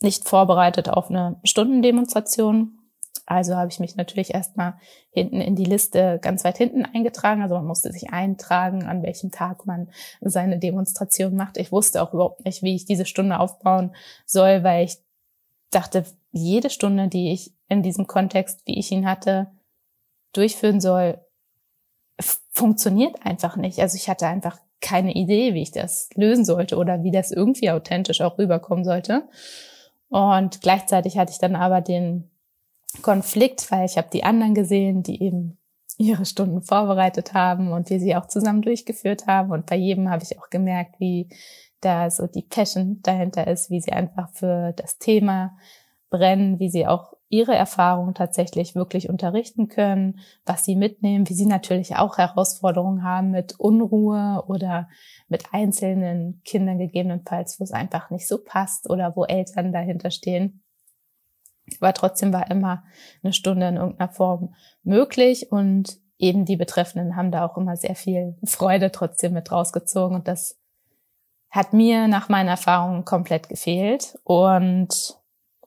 nicht 0.00 0.28
vorbereitet 0.28 0.88
auf 0.88 1.10
eine 1.10 1.36
Stundendemonstration. 1.44 2.78
Also 3.26 3.56
habe 3.56 3.70
ich 3.70 3.80
mich 3.80 3.96
natürlich 3.96 4.34
erstmal 4.34 4.74
hinten 5.10 5.40
in 5.40 5.56
die 5.56 5.64
Liste 5.64 6.18
ganz 6.20 6.44
weit 6.44 6.58
hinten 6.58 6.84
eingetragen. 6.84 7.42
Also 7.42 7.54
man 7.54 7.64
musste 7.64 7.90
sich 7.90 8.10
eintragen, 8.10 8.84
an 8.84 9.02
welchem 9.02 9.30
Tag 9.30 9.64
man 9.66 9.88
seine 10.20 10.58
Demonstration 10.58 11.34
macht. 11.34 11.56
Ich 11.56 11.72
wusste 11.72 12.02
auch 12.02 12.12
überhaupt 12.12 12.44
nicht, 12.44 12.62
wie 12.62 12.74
ich 12.74 12.84
diese 12.84 13.06
Stunde 13.06 13.38
aufbauen 13.38 13.94
soll, 14.26 14.62
weil 14.62 14.84
ich 14.84 14.98
dachte, 15.70 16.04
jede 16.32 16.68
Stunde, 16.68 17.08
die 17.08 17.32
ich 17.32 17.54
in 17.68 17.82
diesem 17.82 18.06
Kontext, 18.06 18.60
wie 18.66 18.78
ich 18.78 18.92
ihn 18.92 19.08
hatte, 19.08 19.50
durchführen 20.32 20.80
soll, 20.80 21.18
funktioniert 22.52 23.24
einfach 23.24 23.56
nicht. 23.56 23.80
Also 23.80 23.96
ich 23.96 24.08
hatte 24.08 24.26
einfach 24.26 24.58
keine 24.80 25.14
Idee, 25.14 25.54
wie 25.54 25.62
ich 25.62 25.72
das 25.72 26.08
lösen 26.14 26.44
sollte 26.44 26.76
oder 26.76 27.02
wie 27.02 27.10
das 27.10 27.30
irgendwie 27.30 27.70
authentisch 27.70 28.20
auch 28.20 28.38
rüberkommen 28.38 28.84
sollte. 28.84 29.28
Und 30.14 30.60
gleichzeitig 30.60 31.18
hatte 31.18 31.32
ich 31.32 31.38
dann 31.38 31.56
aber 31.56 31.80
den 31.80 32.30
Konflikt, 33.02 33.72
weil 33.72 33.84
ich 33.84 33.98
habe 33.98 34.06
die 34.12 34.22
anderen 34.22 34.54
gesehen, 34.54 35.02
die 35.02 35.20
eben 35.20 35.58
ihre 35.98 36.24
Stunden 36.24 36.62
vorbereitet 36.62 37.34
haben 37.34 37.72
und 37.72 37.90
wir 37.90 37.98
sie 37.98 38.14
auch 38.14 38.26
zusammen 38.26 38.62
durchgeführt 38.62 39.26
haben. 39.26 39.50
Und 39.50 39.66
bei 39.66 39.74
jedem 39.74 40.08
habe 40.10 40.22
ich 40.22 40.38
auch 40.38 40.50
gemerkt, 40.50 41.00
wie 41.00 41.28
da 41.80 42.10
so 42.10 42.28
die 42.28 42.42
Passion 42.42 43.00
dahinter 43.02 43.48
ist, 43.48 43.70
wie 43.70 43.80
sie 43.80 43.90
einfach 43.90 44.30
für 44.30 44.72
das 44.76 44.98
Thema 44.98 45.56
brennen, 46.10 46.60
wie 46.60 46.70
sie 46.70 46.86
auch 46.86 47.13
ihre 47.28 47.54
Erfahrungen 47.54 48.14
tatsächlich 48.14 48.74
wirklich 48.74 49.08
unterrichten 49.08 49.68
können, 49.68 50.20
was 50.44 50.64
sie 50.64 50.76
mitnehmen, 50.76 51.28
wie 51.28 51.34
sie 51.34 51.46
natürlich 51.46 51.96
auch 51.96 52.18
Herausforderungen 52.18 53.02
haben 53.02 53.30
mit 53.30 53.58
Unruhe 53.58 54.44
oder 54.46 54.88
mit 55.28 55.52
einzelnen 55.52 56.42
Kindern 56.44 56.78
gegebenenfalls, 56.78 57.58
wo 57.58 57.64
es 57.64 57.72
einfach 57.72 58.10
nicht 58.10 58.28
so 58.28 58.38
passt 58.42 58.88
oder 58.88 59.16
wo 59.16 59.24
Eltern 59.24 59.72
dahinter 59.72 60.10
stehen. 60.10 60.62
Aber 61.80 61.94
trotzdem 61.94 62.32
war 62.32 62.50
immer 62.50 62.84
eine 63.22 63.32
Stunde 63.32 63.68
in 63.68 63.76
irgendeiner 63.76 64.12
Form 64.12 64.54
möglich 64.82 65.50
und 65.50 65.98
eben 66.18 66.44
die 66.44 66.56
Betreffenden 66.56 67.16
haben 67.16 67.30
da 67.30 67.46
auch 67.46 67.56
immer 67.56 67.76
sehr 67.76 67.94
viel 67.94 68.36
Freude 68.44 68.92
trotzdem 68.92 69.32
mit 69.32 69.50
rausgezogen 69.50 70.16
und 70.16 70.28
das 70.28 70.58
hat 71.50 71.72
mir 71.72 72.08
nach 72.08 72.28
meinen 72.28 72.48
Erfahrungen 72.48 73.04
komplett 73.04 73.48
gefehlt 73.48 74.18
und 74.24 75.16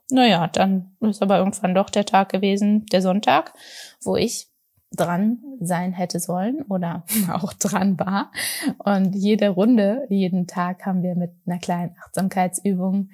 naja, 0.10 0.48
dann 0.48 0.96
ist 1.02 1.22
aber 1.22 1.38
irgendwann 1.38 1.76
doch 1.76 1.90
der 1.90 2.06
Tag 2.06 2.30
gewesen, 2.30 2.86
der 2.88 3.02
Sonntag, 3.02 3.54
wo 4.04 4.16
ich 4.16 4.50
dran 4.92 5.40
sein 5.60 5.92
hätte 5.92 6.20
sollen 6.20 6.62
oder 6.64 7.04
auch 7.32 7.54
dran 7.54 8.00
war. 8.00 8.32
Und 8.80 9.14
jede 9.16 9.50
Runde, 9.50 10.06
jeden 10.10 10.48
Tag 10.48 10.86
haben 10.86 11.04
wir 11.04 11.16
mit 11.16 11.32
einer 11.46 11.60
kleinen 11.60 11.96
Achtsamkeitsübung 12.04 13.10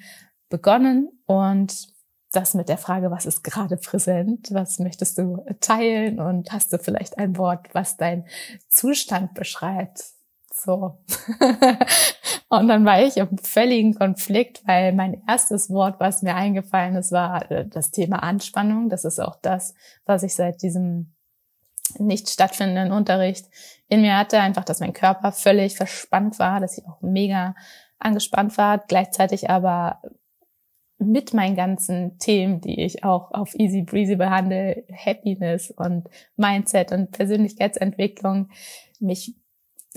begonnen 0.50 1.10
und 1.26 1.94
das 2.32 2.56
mit 2.56 2.68
der 2.68 2.78
Frage, 2.78 3.12
was 3.12 3.26
ist 3.26 3.44
gerade 3.44 3.78
präsent, 3.78 4.50
was 4.52 4.80
möchtest 4.80 5.20
du 5.20 5.46
teilen 5.60 6.20
und 6.20 6.52
hast 6.52 6.74
du 6.74 6.80
vielleicht 6.80 7.18
ein 7.18 7.38
Wort, 7.38 7.70
was 7.74 7.98
dein 7.98 8.26
Zustand 8.68 9.36
beschreibt? 9.36 10.13
So. 10.64 10.98
Und 12.50 12.68
dann 12.68 12.86
war 12.86 13.02
ich 13.02 13.18
im 13.18 13.38
völligen 13.38 13.96
Konflikt, 13.96 14.62
weil 14.68 14.94
mein 14.94 15.24
erstes 15.28 15.70
Wort, 15.70 16.00
was 16.00 16.22
mir 16.22 16.36
eingefallen 16.36 16.96
ist, 16.96 17.12
war 17.12 17.50
äh, 17.52 17.68
das 17.68 17.92
Thema 17.92 18.22
Anspannung. 18.22 18.90
Das 18.90 19.06
ist 19.06 19.20
auch 19.20 19.38
das, 19.42 19.74
was 20.06 20.24
ich 20.24 20.36
seit 20.36 20.62
diesem 20.62 21.14
nicht 21.98 22.30
stattfindenden 22.30 22.92
Unterricht 22.92 23.48
in 23.88 24.02
mir 24.02 24.18
hatte. 24.18 24.40
Einfach, 24.40 24.64
dass 24.64 24.80
mein 24.80 24.94
Körper 24.94 25.32
völlig 25.32 25.76
verspannt 25.76 26.40
war, 26.40 26.60
dass 26.60 26.78
ich 26.78 26.86
auch 26.88 27.02
mega 27.02 27.56
angespannt 28.00 28.58
war, 28.58 28.80
gleichzeitig 28.80 29.50
aber 29.50 30.02
mit 31.00 31.34
meinen 31.34 31.56
ganzen 31.56 32.18
Themen, 32.20 32.62
die 32.62 32.82
ich 32.82 33.04
auch 33.04 33.32
auf 33.32 33.56
Easy 33.56 33.82
Breezy 33.82 34.16
behandle, 34.16 34.84
Happiness 34.94 35.72
und 35.72 36.08
Mindset 36.38 36.92
und 36.92 37.12
Persönlichkeitsentwicklung, 37.12 38.50
mich 39.00 39.36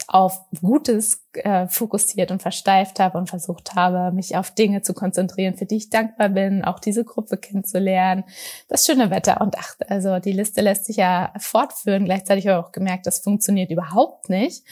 auf 0.09 0.41
Gutes 0.61 1.27
äh, 1.33 1.67
fokussiert 1.69 2.31
und 2.31 2.43
versteift 2.43 3.01
habe 3.01 3.19
und 3.19 3.29
versucht 3.29 3.75
habe, 3.75 4.15
mich 4.15 4.37
auf 4.37 4.51
Dinge 4.51 4.83
zu 4.83 4.95
konzentrieren, 4.95 5.57
für 5.57 5.67
die 5.67 5.77
ich 5.77 5.91
dankbar 5.91 6.29
bin, 6.29 6.65
auch 6.65 6.79
diese 6.79 7.05
Gruppe 7.05 7.39
kennenzulernen, 7.39 8.25
das 8.69 8.85
schöne 8.85 9.11
Wetter 9.11 9.41
und 9.41 9.57
ach, 9.59 9.75
also 9.89 10.19
die 10.19 10.33
Liste 10.33 10.61
lässt 10.61 10.85
sich 10.85 10.97
ja 10.97 11.33
fortführen. 11.39 12.05
Gleichzeitig 12.05 12.47
habe 12.47 12.59
ich 12.61 12.67
auch 12.67 12.73
gemerkt, 12.73 13.07
das 13.07 13.21
funktioniert 13.21 13.71
überhaupt 13.71 14.29
nicht. 14.29 14.65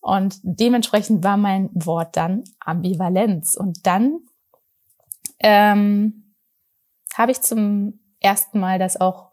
Und 0.00 0.40
dementsprechend 0.42 1.22
war 1.22 1.36
mein 1.36 1.70
Wort 1.74 2.16
dann 2.16 2.42
Ambivalenz. 2.58 3.54
Und 3.54 3.86
dann 3.86 4.18
ähm, 5.38 6.34
habe 7.14 7.30
ich 7.30 7.40
zum 7.40 8.00
ersten 8.20 8.58
Mal 8.58 8.80
das 8.80 9.00
auch 9.00 9.31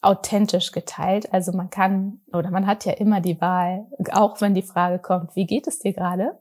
authentisch 0.00 0.72
geteilt. 0.72 1.32
Also 1.32 1.52
man 1.52 1.70
kann 1.70 2.20
oder 2.32 2.50
man 2.50 2.66
hat 2.66 2.84
ja 2.84 2.92
immer 2.92 3.20
die 3.20 3.40
Wahl, 3.40 3.86
auch 4.12 4.40
wenn 4.40 4.54
die 4.54 4.62
Frage 4.62 4.98
kommt, 4.98 5.34
wie 5.34 5.46
geht 5.46 5.66
es 5.66 5.80
dir 5.80 5.92
gerade, 5.92 6.38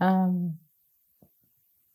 ähm, 0.00 0.58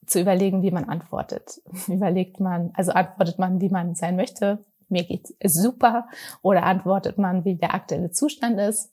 zu 0.05 0.19
überlegen, 0.19 0.61
wie 0.61 0.71
man 0.71 0.89
antwortet. 0.89 1.61
Überlegt 1.87 2.39
man, 2.39 2.71
also 2.73 2.91
antwortet 2.91 3.39
man, 3.39 3.61
wie 3.61 3.69
man 3.69 3.95
sein 3.95 4.15
möchte, 4.15 4.65
mir 4.89 5.05
geht's 5.05 5.33
super, 5.43 6.07
oder 6.41 6.63
antwortet 6.63 7.17
man, 7.17 7.45
wie 7.45 7.55
der 7.55 7.73
aktuelle 7.73 8.11
Zustand 8.11 8.59
ist, 8.59 8.91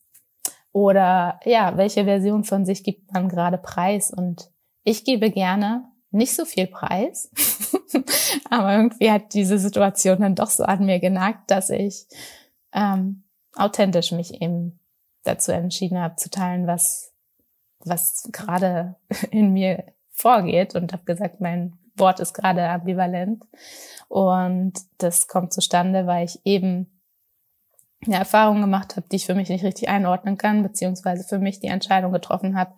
oder 0.72 1.40
ja, 1.44 1.76
welche 1.76 2.04
Version 2.04 2.44
von 2.44 2.64
sich 2.64 2.84
gibt 2.84 3.12
man 3.12 3.28
gerade 3.28 3.58
preis? 3.58 4.12
Und 4.12 4.50
ich 4.84 5.04
gebe 5.04 5.30
gerne 5.30 5.84
nicht 6.10 6.34
so 6.34 6.44
viel 6.44 6.66
Preis. 6.66 7.30
Aber 8.50 8.72
irgendwie 8.72 9.10
hat 9.10 9.34
diese 9.34 9.58
Situation 9.58 10.20
dann 10.20 10.34
doch 10.34 10.50
so 10.50 10.64
an 10.64 10.84
mir 10.86 11.00
genagt, 11.00 11.50
dass 11.50 11.70
ich 11.70 12.06
ähm, 12.72 13.24
authentisch 13.54 14.12
mich 14.12 14.40
eben 14.40 14.78
dazu 15.22 15.52
entschieden 15.52 15.98
habe, 15.98 16.16
zu 16.16 16.30
teilen, 16.30 16.66
was, 16.66 17.12
was 17.80 18.28
gerade 18.32 18.96
in 19.30 19.52
mir 19.52 19.84
vorgeht 20.10 20.74
und 20.74 20.92
habe 20.92 21.04
gesagt, 21.04 21.40
mein 21.40 21.78
Wort 21.96 22.20
ist 22.20 22.34
gerade 22.34 22.68
ambivalent. 22.68 23.44
Und 24.08 24.74
das 24.98 25.28
kommt 25.28 25.52
zustande, 25.52 26.06
weil 26.06 26.24
ich 26.24 26.40
eben 26.44 27.00
eine 28.06 28.16
Erfahrung 28.16 28.60
gemacht 28.60 28.96
habe, 28.96 29.06
die 29.08 29.16
ich 29.16 29.26
für 29.26 29.34
mich 29.34 29.50
nicht 29.50 29.64
richtig 29.64 29.88
einordnen 29.88 30.38
kann, 30.38 30.62
beziehungsweise 30.62 31.24
für 31.24 31.38
mich 31.38 31.60
die 31.60 31.66
Entscheidung 31.66 32.12
getroffen 32.12 32.56
habe, 32.56 32.74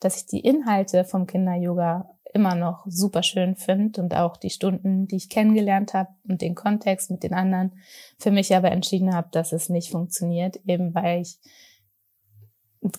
dass 0.00 0.16
ich 0.16 0.26
die 0.26 0.40
Inhalte 0.40 1.04
vom 1.04 1.26
Kinder-Yoga 1.26 2.15
immer 2.34 2.54
noch 2.54 2.84
super 2.86 3.22
schön 3.22 3.56
finde 3.56 4.00
und 4.00 4.14
auch 4.14 4.36
die 4.36 4.50
Stunden, 4.50 5.06
die 5.08 5.16
ich 5.16 5.28
kennengelernt 5.28 5.94
habe 5.94 6.10
und 6.28 6.42
den 6.42 6.54
Kontext 6.54 7.10
mit 7.10 7.22
den 7.22 7.34
anderen, 7.34 7.78
für 8.18 8.30
mich 8.30 8.54
aber 8.54 8.70
entschieden 8.70 9.14
habe, 9.14 9.28
dass 9.32 9.52
es 9.52 9.68
nicht 9.68 9.90
funktioniert, 9.90 10.56
eben 10.66 10.94
weil 10.94 11.22
ich 11.22 11.38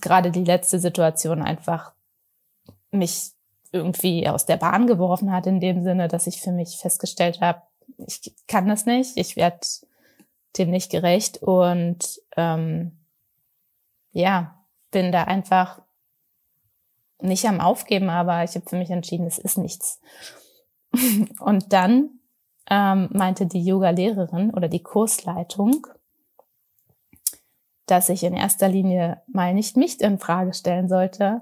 gerade 0.01 0.31
die 0.31 0.43
letzte 0.43 0.79
Situation 0.79 1.41
einfach 1.41 1.93
mich 2.91 3.31
irgendwie 3.71 4.27
aus 4.27 4.45
der 4.45 4.57
Bahn 4.57 4.87
geworfen 4.87 5.31
hat, 5.31 5.45
in 5.45 5.59
dem 5.59 5.83
Sinne, 5.83 6.07
dass 6.07 6.27
ich 6.27 6.41
für 6.41 6.51
mich 6.51 6.77
festgestellt 6.77 7.41
habe, 7.41 7.61
ich 8.05 8.33
kann 8.47 8.67
das 8.67 8.85
nicht, 8.85 9.17
ich 9.17 9.35
werde 9.35 9.59
dem 10.57 10.71
nicht 10.71 10.91
gerecht 10.91 11.41
und 11.41 12.19
ähm, 12.35 12.97
ja, 14.11 14.65
bin 14.91 15.11
da 15.11 15.23
einfach 15.23 15.81
nicht 17.21 17.45
am 17.45 17.59
Aufgeben, 17.59 18.09
aber 18.09 18.43
ich 18.43 18.55
habe 18.55 18.69
für 18.69 18.77
mich 18.77 18.89
entschieden, 18.89 19.27
es 19.27 19.37
ist 19.37 19.57
nichts. 19.57 19.99
Und 21.39 21.73
dann 21.73 22.19
ähm, 22.69 23.09
meinte 23.11 23.45
die 23.45 23.63
Yoga-Lehrerin 23.63 24.51
oder 24.51 24.67
die 24.67 24.83
Kursleitung, 24.83 25.87
dass 27.85 28.09
ich 28.09 28.23
in 28.23 28.33
erster 28.33 28.67
Linie 28.67 29.21
mal 29.27 29.53
nicht 29.53 29.77
mich 29.77 30.01
in 30.01 30.19
Frage 30.19 30.53
stellen 30.53 30.89
sollte, 30.89 31.41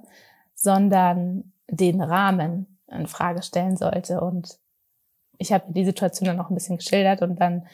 sondern 0.53 1.53
den 1.67 2.01
Rahmen 2.01 2.79
in 2.87 3.07
Frage 3.07 3.41
stellen 3.41 3.77
sollte. 3.77 4.21
Und 4.21 4.59
ich 5.37 5.51
habe 5.51 5.73
die 5.73 5.85
Situation 5.85 6.27
dann 6.27 6.39
auch 6.39 6.49
ein 6.49 6.55
bisschen 6.55 6.77
geschildert 6.77 7.21
und 7.21 7.39
dann 7.41 7.67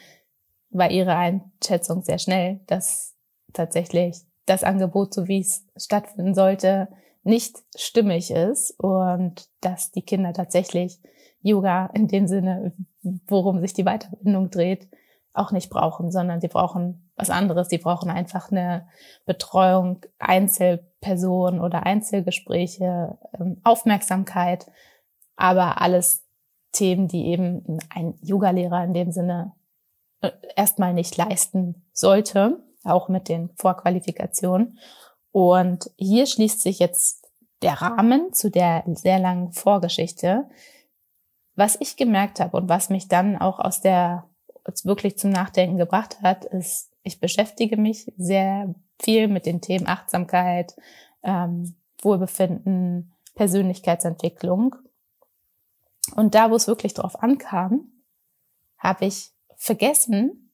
war 0.70 0.90
ihre 0.90 1.14
Einschätzung 1.14 2.02
sehr 2.02 2.18
schnell, 2.18 2.60
dass 2.66 3.14
tatsächlich 3.52 4.22
das 4.46 4.64
Angebot, 4.64 5.12
so 5.12 5.28
wie 5.28 5.40
es 5.40 5.66
stattfinden 5.76 6.34
sollte, 6.34 6.88
nicht 7.22 7.62
stimmig 7.76 8.30
ist 8.30 8.72
und 8.78 9.48
dass 9.60 9.92
die 9.92 10.02
Kinder 10.02 10.32
tatsächlich 10.32 11.00
Yoga 11.40 11.86
in 11.94 12.08
dem 12.08 12.26
Sinne, 12.26 12.72
worum 13.02 13.60
sich 13.60 13.74
die 13.74 13.84
Weiterbildung 13.84 14.50
dreht, 14.50 14.88
auch 15.34 15.50
nicht 15.50 15.70
brauchen, 15.70 16.10
sondern 16.10 16.40
sie 16.40 16.48
brauchen 16.48 17.10
was 17.16 17.30
anderes. 17.30 17.68
Sie 17.68 17.78
brauchen 17.78 18.10
einfach 18.10 18.50
eine 18.50 18.86
Betreuung, 19.24 20.00
Einzelpersonen 20.18 21.60
oder 21.60 21.86
Einzelgespräche, 21.86 23.18
ähm, 23.38 23.60
Aufmerksamkeit, 23.64 24.66
aber 25.36 25.80
alles 25.80 26.24
Themen, 26.72 27.08
die 27.08 27.26
eben 27.26 27.78
ein 27.90 28.14
Yogalehrer 28.22 28.84
in 28.84 28.94
dem 28.94 29.12
Sinne 29.12 29.52
äh, 30.20 30.30
erstmal 30.56 30.94
nicht 30.94 31.16
leisten 31.16 31.86
sollte, 31.92 32.58
auch 32.84 33.08
mit 33.08 33.28
den 33.28 33.50
Vorqualifikationen. 33.56 34.78
Und 35.32 35.90
hier 35.96 36.26
schließt 36.26 36.60
sich 36.60 36.78
jetzt 36.78 37.30
der 37.62 37.74
Rahmen 37.74 38.32
zu 38.32 38.50
der 38.50 38.84
sehr 38.86 39.18
langen 39.18 39.52
Vorgeschichte. 39.52 40.48
Was 41.54 41.76
ich 41.80 41.96
gemerkt 41.96 42.40
habe 42.40 42.56
und 42.56 42.68
was 42.68 42.90
mich 42.90 43.08
dann 43.08 43.36
auch 43.36 43.58
aus 43.58 43.80
der 43.80 44.28
wirklich 44.84 45.18
zum 45.18 45.30
Nachdenken 45.30 45.76
gebracht 45.76 46.22
hat, 46.22 46.44
ist, 46.44 46.90
ich 47.02 47.18
beschäftige 47.18 47.76
mich 47.76 48.12
sehr 48.16 48.74
viel 49.00 49.26
mit 49.26 49.46
den 49.46 49.60
Themen 49.60 49.88
Achtsamkeit, 49.88 50.76
ähm, 51.22 51.76
Wohlbefinden, 52.00 53.12
Persönlichkeitsentwicklung. 53.34 54.76
Und 56.14 56.34
da, 56.34 56.50
wo 56.50 56.54
es 56.54 56.68
wirklich 56.68 56.94
drauf 56.94 57.22
ankam, 57.22 57.90
habe 58.78 59.06
ich 59.06 59.32
vergessen, 59.56 60.51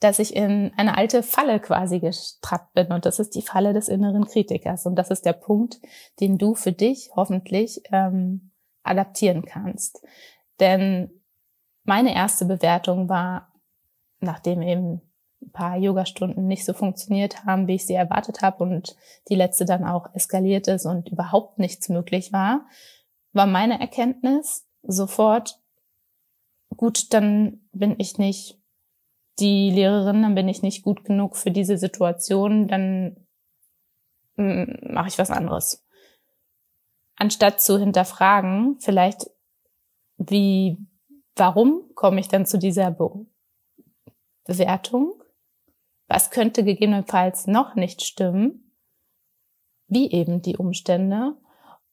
dass 0.00 0.18
ich 0.18 0.34
in 0.34 0.72
eine 0.76 0.96
alte 0.96 1.22
Falle 1.22 1.60
quasi 1.60 2.00
gestrappt 2.00 2.72
bin. 2.72 2.86
Und 2.88 3.04
das 3.04 3.18
ist 3.18 3.34
die 3.34 3.42
Falle 3.42 3.74
des 3.74 3.88
inneren 3.88 4.26
Kritikers. 4.26 4.86
Und 4.86 4.96
das 4.96 5.10
ist 5.10 5.26
der 5.26 5.34
Punkt, 5.34 5.78
den 6.20 6.38
du 6.38 6.54
für 6.54 6.72
dich 6.72 7.10
hoffentlich 7.14 7.82
ähm, 7.92 8.50
adaptieren 8.82 9.44
kannst. 9.44 10.02
Denn 10.58 11.10
meine 11.84 12.14
erste 12.14 12.46
Bewertung 12.46 13.08
war, 13.10 13.52
nachdem 14.20 14.62
eben 14.62 15.02
ein 15.42 15.52
paar 15.52 15.76
Yogastunden 15.76 16.46
nicht 16.46 16.64
so 16.64 16.72
funktioniert 16.72 17.44
haben, 17.44 17.66
wie 17.66 17.74
ich 17.74 17.86
sie 17.86 17.94
erwartet 17.94 18.42
habe 18.42 18.62
und 18.64 18.96
die 19.28 19.34
letzte 19.34 19.64
dann 19.64 19.84
auch 19.84 20.14
eskaliert 20.14 20.68
ist 20.68 20.86
und 20.86 21.08
überhaupt 21.08 21.58
nichts 21.58 21.88
möglich 21.88 22.32
war, 22.32 22.66
war 23.32 23.46
meine 23.46 23.80
Erkenntnis 23.80 24.66
sofort, 24.82 25.60
gut, 26.76 27.12
dann 27.12 27.60
bin 27.72 27.94
ich 27.98 28.18
nicht 28.18 28.59
die 29.40 29.70
Lehrerin, 29.70 30.22
dann 30.22 30.34
bin 30.34 30.48
ich 30.48 30.62
nicht 30.62 30.82
gut 30.82 31.04
genug 31.04 31.36
für 31.36 31.50
diese 31.50 31.78
Situation, 31.78 32.68
dann 32.68 33.16
mm, 34.36 34.92
mache 34.92 35.08
ich 35.08 35.18
was 35.18 35.30
anderes. 35.30 35.86
Anstatt 37.16 37.60
zu 37.60 37.78
hinterfragen, 37.78 38.78
vielleicht, 38.80 39.30
wie, 40.16 40.78
warum 41.36 41.94
komme 41.94 42.20
ich 42.20 42.28
dann 42.28 42.46
zu 42.46 42.58
dieser 42.58 42.90
Be 42.90 43.26
Bewertung? 44.44 45.22
Was 46.08 46.30
könnte 46.30 46.64
gegebenenfalls 46.64 47.46
noch 47.46 47.76
nicht 47.76 48.02
stimmen? 48.02 48.72
Wie 49.86 50.10
eben 50.10 50.42
die 50.42 50.56
Umstände? 50.56 51.36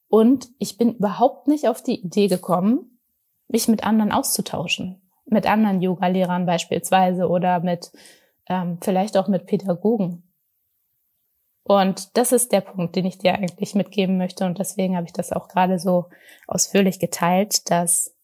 Und 0.07 0.49
ich 0.57 0.77
bin 0.77 0.95
überhaupt 0.95 1.47
nicht 1.47 1.67
auf 1.67 1.83
die 1.83 2.01
Idee 2.01 2.27
gekommen, 2.27 2.99
mich 3.47 3.67
mit 3.67 3.83
anderen 3.83 4.11
auszutauschen. 4.11 5.06
Mit 5.29 5.45
anderen 5.45 5.81
Yoga-Lehrern 5.81 6.45
beispielsweise 6.45 7.27
oder 7.27 7.59
mit, 7.59 7.91
ähm, 8.47 8.77
vielleicht 8.81 9.17
auch 9.17 9.27
mit 9.27 9.45
Pädagogen. 9.45 10.23
Und 11.63 12.15
das 12.15 12.31
ist 12.31 12.53
der 12.53 12.61
Punkt, 12.61 12.95
den 12.95 13.05
ich 13.05 13.17
dir 13.17 13.33
eigentlich 13.33 13.75
mitgeben 13.75 14.17
möchte. 14.17 14.45
Und 14.45 14.57
deswegen 14.57 14.95
habe 14.95 15.05
ich 15.05 15.13
das 15.13 15.33
auch 15.33 15.49
gerade 15.49 15.79
so 15.79 16.05
ausführlich 16.47 16.97
geteilt, 16.97 17.69
dass 17.69 18.15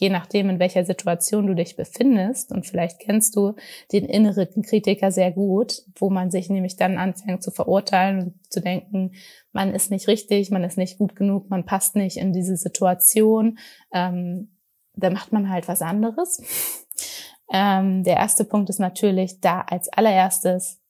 je 0.00 0.08
nachdem, 0.08 0.48
in 0.48 0.58
welcher 0.58 0.84
Situation 0.84 1.46
du 1.46 1.54
dich 1.54 1.76
befindest, 1.76 2.50
und 2.50 2.66
vielleicht 2.66 2.98
kennst 3.00 3.36
du 3.36 3.54
den 3.92 4.06
inneren 4.06 4.62
Kritiker 4.62 5.12
sehr 5.12 5.30
gut, 5.30 5.82
wo 5.94 6.08
man 6.08 6.30
sich 6.30 6.48
nämlich 6.48 6.76
dann 6.76 6.96
anfängt 6.96 7.42
zu 7.42 7.50
verurteilen 7.50 8.22
und 8.22 8.52
zu 8.52 8.60
denken, 8.60 9.12
man 9.52 9.74
ist 9.74 9.90
nicht 9.90 10.08
richtig, 10.08 10.50
man 10.50 10.64
ist 10.64 10.78
nicht 10.78 10.96
gut 10.98 11.14
genug, 11.14 11.50
man 11.50 11.66
passt 11.66 11.96
nicht 11.96 12.16
in 12.16 12.32
diese 12.32 12.56
Situation, 12.56 13.58
ähm, 13.92 14.48
da 14.94 15.10
macht 15.10 15.32
man 15.32 15.50
halt 15.50 15.68
was 15.68 15.82
anderes. 15.82 16.86
Ähm, 17.52 18.04
der 18.04 18.16
erste 18.16 18.44
Punkt 18.44 18.70
ist 18.70 18.78
natürlich, 18.78 19.40
da 19.40 19.62
als 19.62 19.88
allererstes 19.92 20.80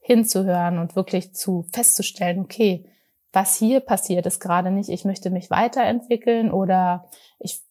hinzuhören 0.00 0.78
und 0.78 0.96
wirklich 0.96 1.32
zu 1.32 1.64
festzustellen, 1.72 2.40
okay, 2.40 2.90
was 3.32 3.56
hier 3.56 3.80
passiert 3.80 4.26
ist 4.26 4.40
gerade 4.40 4.70
nicht, 4.70 4.90
ich 4.90 5.04
möchte 5.04 5.30
mich 5.30 5.48
weiterentwickeln 5.50 6.50
oder 6.50 7.08
ich 7.38 7.62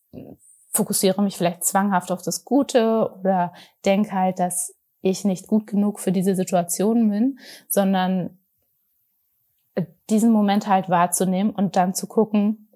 fokussiere 0.72 1.22
mich 1.22 1.38
vielleicht 1.38 1.66
zwanghaft 1.66 2.12
auf 2.12 2.22
das 2.22 2.46
Gute 2.46 3.14
oder 3.20 3.54
denke 3.86 4.14
halt, 4.14 4.40
dass 4.40 4.74
ich 5.02 5.26
nicht 5.26 5.48
gut 5.48 5.68
genug 5.68 6.00
für 6.00 6.12
diese 6.12 6.36
Situation 6.36 7.10
bin, 7.10 7.40
sondern 7.68 8.40
diesen 10.10 10.32
Moment 10.32 10.68
halt 10.68 10.90
wahrzunehmen 10.90 11.52
und 11.52 11.76
dann 11.76 11.94
zu 11.94 12.08
gucken, 12.08 12.70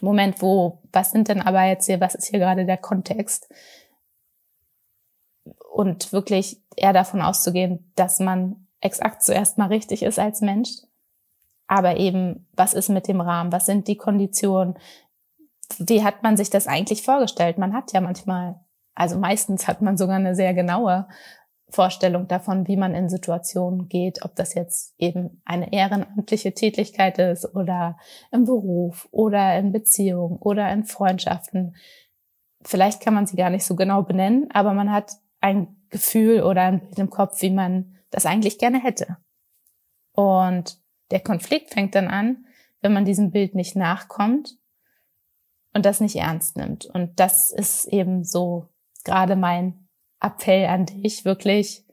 Moment, 0.00 0.40
wo, 0.40 0.82
was 0.92 1.12
sind 1.12 1.28
denn 1.28 1.42
aber 1.42 1.64
jetzt 1.64 1.86
hier, 1.86 2.00
was 2.00 2.14
ist 2.14 2.28
hier 2.28 2.38
gerade 2.38 2.64
der 2.64 2.78
Kontext? 2.78 3.48
Und 5.72 6.12
wirklich 6.12 6.60
eher 6.76 6.92
davon 6.92 7.22
auszugehen, 7.22 7.92
dass 7.96 8.18
man 8.20 8.66
exakt 8.80 9.22
zuerst 9.22 9.58
mal 9.58 9.68
richtig 9.68 10.02
ist 10.02 10.18
als 10.18 10.40
Mensch. 10.40 10.70
Aber 11.66 11.96
eben, 11.96 12.48
was 12.52 12.74
ist 12.74 12.88
mit 12.88 13.08
dem 13.08 13.20
Rahmen? 13.20 13.52
Was 13.52 13.66
sind 13.66 13.88
die 13.88 13.96
Konditionen? 13.96 14.76
wie 15.78 16.02
hat 16.02 16.22
man 16.22 16.36
sich 16.36 16.50
das 16.50 16.66
eigentlich 16.66 17.02
vorgestellt? 17.02 17.58
Man 17.58 17.72
hat 17.72 17.92
ja 17.92 18.00
manchmal, 18.00 18.60
also 18.94 19.18
meistens 19.18 19.68
hat 19.68 19.82
man 19.82 19.96
sogar 19.96 20.16
eine 20.16 20.34
sehr 20.34 20.54
genaue 20.54 21.06
Vorstellung 21.70 22.28
davon, 22.28 22.66
wie 22.68 22.76
man 22.76 22.94
in 22.94 23.08
Situationen 23.08 23.88
geht, 23.88 24.24
ob 24.24 24.34
das 24.36 24.54
jetzt 24.54 24.94
eben 24.98 25.42
eine 25.44 25.72
ehrenamtliche 25.72 26.52
Tätigkeit 26.52 27.18
ist 27.18 27.54
oder 27.54 27.98
im 28.32 28.44
Beruf 28.44 29.08
oder 29.10 29.56
in 29.58 29.72
Beziehungen 29.72 30.38
oder 30.38 30.70
in 30.72 30.84
Freundschaften. 30.84 31.76
Vielleicht 32.62 33.00
kann 33.00 33.14
man 33.14 33.26
sie 33.26 33.36
gar 33.36 33.50
nicht 33.50 33.64
so 33.64 33.76
genau 33.76 34.02
benennen, 34.02 34.48
aber 34.52 34.74
man 34.74 34.92
hat 34.92 35.12
ein 35.40 35.76
Gefühl 35.88 36.42
oder 36.42 36.62
ein 36.62 36.80
Bild 36.80 36.98
im 36.98 37.10
Kopf, 37.10 37.40
wie 37.42 37.50
man 37.50 37.96
das 38.10 38.26
eigentlich 38.26 38.58
gerne 38.58 38.82
hätte. 38.82 39.16
Und 40.12 40.78
der 41.10 41.20
Konflikt 41.20 41.72
fängt 41.72 41.94
dann 41.94 42.08
an, 42.08 42.46
wenn 42.80 42.92
man 42.92 43.04
diesem 43.04 43.30
Bild 43.30 43.54
nicht 43.54 43.76
nachkommt 43.76 44.58
und 45.74 45.86
das 45.86 46.00
nicht 46.00 46.16
ernst 46.16 46.56
nimmt. 46.56 46.86
Und 46.86 47.18
das 47.20 47.52
ist 47.52 47.86
eben 47.86 48.24
so 48.24 48.68
gerade 49.04 49.36
mein 49.36 49.79
Appell 50.20 50.66
an 50.66 50.86
dich, 50.86 51.24
wirklich, 51.24 51.84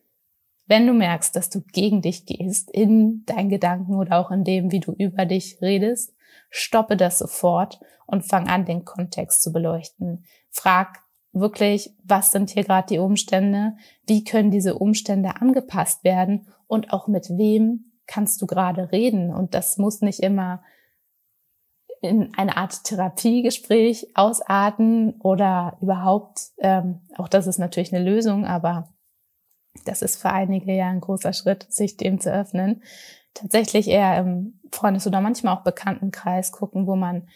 wenn 0.67 0.85
du 0.85 0.93
merkst, 0.93 1.35
dass 1.35 1.49
du 1.49 1.61
gegen 1.61 2.01
dich 2.01 2.25
gehst 2.25 2.69
in 2.71 3.23
deinen 3.25 3.49
Gedanken 3.49 3.95
oder 3.95 4.19
auch 4.19 4.31
in 4.31 4.43
dem, 4.43 4.71
wie 4.71 4.81
du 4.81 4.91
über 4.91 5.25
dich 5.25 5.61
redest, 5.61 6.13
stoppe 6.49 6.97
das 6.97 7.19
sofort 7.19 7.79
und 8.05 8.25
fang 8.25 8.47
an, 8.47 8.65
den 8.65 8.83
Kontext 8.83 9.41
zu 9.41 9.51
beleuchten. 9.51 10.25
Frag 10.49 10.99
wirklich, 11.31 11.95
was 12.03 12.31
sind 12.31 12.49
hier 12.49 12.63
gerade 12.63 12.87
die 12.87 12.99
Umstände? 12.99 13.75
Wie 14.05 14.23
können 14.23 14.51
diese 14.51 14.75
Umstände 14.75 15.39
angepasst 15.39 16.03
werden? 16.03 16.47
Und 16.67 16.91
auch 16.91 17.07
mit 17.07 17.29
wem 17.29 17.93
kannst 18.07 18.41
du 18.41 18.45
gerade 18.45 18.91
reden? 18.91 19.33
Und 19.33 19.53
das 19.53 19.77
muss 19.77 20.01
nicht 20.01 20.19
immer 20.19 20.63
in 22.01 22.33
eine 22.37 22.57
Art 22.57 22.83
Therapiegespräch 22.83 24.11
ausarten 24.15 25.19
oder 25.19 25.77
überhaupt, 25.81 26.51
ähm, 26.59 27.01
auch 27.17 27.27
das 27.27 27.47
ist 27.47 27.57
natürlich 27.57 27.93
eine 27.93 28.03
Lösung, 28.03 28.45
aber 28.45 28.89
das 29.85 30.01
ist 30.01 30.21
für 30.21 30.31
einige 30.31 30.73
ja 30.73 30.87
ein 30.87 31.01
großer 31.01 31.33
Schritt, 31.33 31.65
sich 31.69 31.97
dem 31.97 32.19
zu 32.19 32.31
öffnen. 32.31 32.83
Tatsächlich 33.33 33.87
eher 33.87 34.17
im 34.17 34.59
Freundes- 34.71 35.07
oder 35.07 35.21
manchmal 35.21 35.55
auch 35.55 35.63
Bekanntenkreis 35.63 36.51
gucken, 36.51 36.87
wo 36.87 36.95
man 36.95 37.27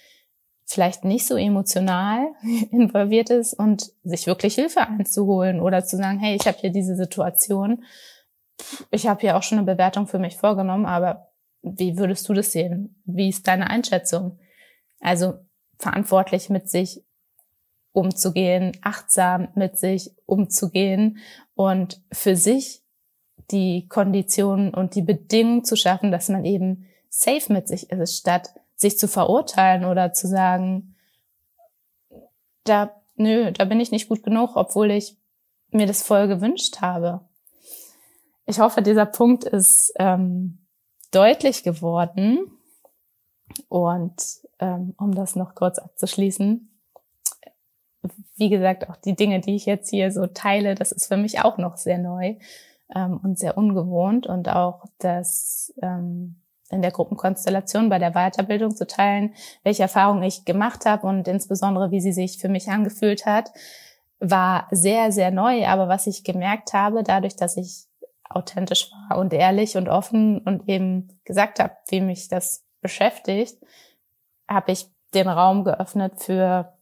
vielleicht 0.66 1.04
nicht 1.04 1.28
so 1.28 1.36
emotional 1.36 2.28
involviert 2.72 3.30
ist 3.30 3.54
und 3.54 3.92
sich 4.04 4.28
wirklich 4.28 4.56
Hilfe 4.56 4.82
einzuholen 4.82 5.60
oder 5.60 5.84
zu 5.84 5.98
sagen, 5.98 6.20
hey, 6.20 6.36
ich 6.36 6.48
habe 6.48 6.58
hier 6.58 6.72
diese 6.72 6.96
Situation, 6.96 7.84
ich 8.90 9.08
habe 9.08 9.22
hier 9.22 9.38
auch 9.38 9.44
schon 9.44 9.58
eine 9.58 9.72
Bewertung 9.72 10.08
für 10.08 10.20
mich 10.20 10.38
vorgenommen, 10.38 10.86
aber 10.86 11.32
wie 11.64 11.98
würdest 11.98 12.28
du 12.28 12.34
das 12.34 12.52
sehen? 12.52 13.02
Wie 13.06 13.30
ist 13.30 13.48
deine 13.48 13.70
Einschätzung? 13.70 14.40
Also 15.02 15.34
verantwortlich 15.78 16.50
mit 16.50 16.70
sich 16.70 17.04
umzugehen, 17.92 18.78
achtsam 18.82 19.50
mit 19.56 19.78
sich 19.78 20.12
umzugehen 20.26 21.18
und 21.56 22.02
für 22.12 22.36
sich 22.36 22.82
die 23.50 23.88
Konditionen 23.90 24.74
und 24.74 24.96
die 24.96 25.02
Bedingungen 25.02 25.66
zu 25.66 25.76
schaffen, 25.76 26.12
dass 26.12 26.30
man 26.30 26.46
eben 26.46 26.88
safe 27.10 27.52
mit 27.52 27.68
sich 27.68 27.92
ist, 27.92 28.18
statt 28.18 28.54
sich 28.76 28.98
zu 28.98 29.08
verurteilen 29.08 29.86
oder 29.86 30.14
zu 30.14 30.28
sagen, 30.28 30.96
da, 32.64 32.92
nö, 33.16 33.52
da 33.52 33.66
bin 33.66 33.80
ich 33.80 33.92
nicht 33.92 34.08
gut 34.08 34.24
genug, 34.24 34.56
obwohl 34.56 34.92
ich 34.92 35.18
mir 35.72 35.88
das 35.88 36.04
voll 36.04 36.28
gewünscht 36.28 36.82
habe. 36.82 37.22
Ich 38.46 38.60
hoffe, 38.60 38.82
dieser 38.82 39.06
Punkt 39.06 39.44
ist 39.44 39.94
ähm, 39.98 40.60
deutlich 41.12 41.64
geworden. 41.64 42.40
Und 43.70 44.42
ähm, 44.60 44.94
um 44.98 45.14
das 45.14 45.36
noch 45.36 45.56
kurz 45.56 45.80
abzuschließen, 45.80 46.68
wie 48.36 48.50
gesagt, 48.50 48.90
auch 48.90 48.96
die 48.96 49.16
Dinge, 49.16 49.40
die 49.40 49.56
ich 49.56 49.66
jetzt 49.66 49.90
hier 49.90 50.12
so 50.12 50.28
teile, 50.28 50.76
das 50.76 50.92
ist 50.92 51.08
für 51.08 51.18
mich 51.18 51.44
auch 51.44 51.58
noch 51.58 51.78
sehr 51.78 52.00
neu 52.00 52.36
ähm, 52.96 53.20
und 53.24 53.38
sehr 53.38 53.58
ungewohnt 53.58 54.26
und 54.28 54.50
auch 54.50 54.86
das 54.98 55.74
ähm, 55.82 56.42
in 56.72 56.82
der 56.82 56.92
Gruppenkonstellation 56.92 57.90
bei 57.90 58.00
der 58.00 58.12
Weiterbildung 58.12 58.76
zu 58.76 58.88
teilen, 58.88 59.34
welche 59.64 59.84
Erfahrungen 59.84 60.24
ich 60.24 60.46
gemacht 60.46 60.86
habe 60.86 61.06
und 61.06 61.28
insbesondere, 61.28 61.92
wie 61.92 62.02
sie 62.02 62.14
sich 62.14 62.40
für 62.40 62.50
mich 62.50 62.70
angefühlt 62.70 63.26
hat, 63.26 63.52
war 64.20 64.68
sehr, 64.72 65.12
sehr 65.12 65.32
neu. 65.32 65.66
Aber 65.68 65.90
was 65.90 66.08
ich 66.08 66.24
gemerkt 66.24 66.74
habe, 66.74 67.04
dadurch, 67.04 67.36
dass 67.36 67.58
ich 67.58 67.86
authentisch 68.30 68.92
war 69.10 69.18
und 69.18 69.34
ehrlich 69.34 69.76
und 69.76 69.90
offen 69.90 70.40
und 70.40 70.70
eben 70.70 71.20
gesagt 71.26 71.60
habe, 71.60 71.74
wie 71.90 72.02
mich 72.02 72.30
das 72.30 72.64
beschäftigt, 72.82 73.58
habe 74.48 74.72
ich 74.72 74.88
den 75.14 75.28
Raum 75.28 75.64
geöffnet 75.64 76.20
für 76.20 76.74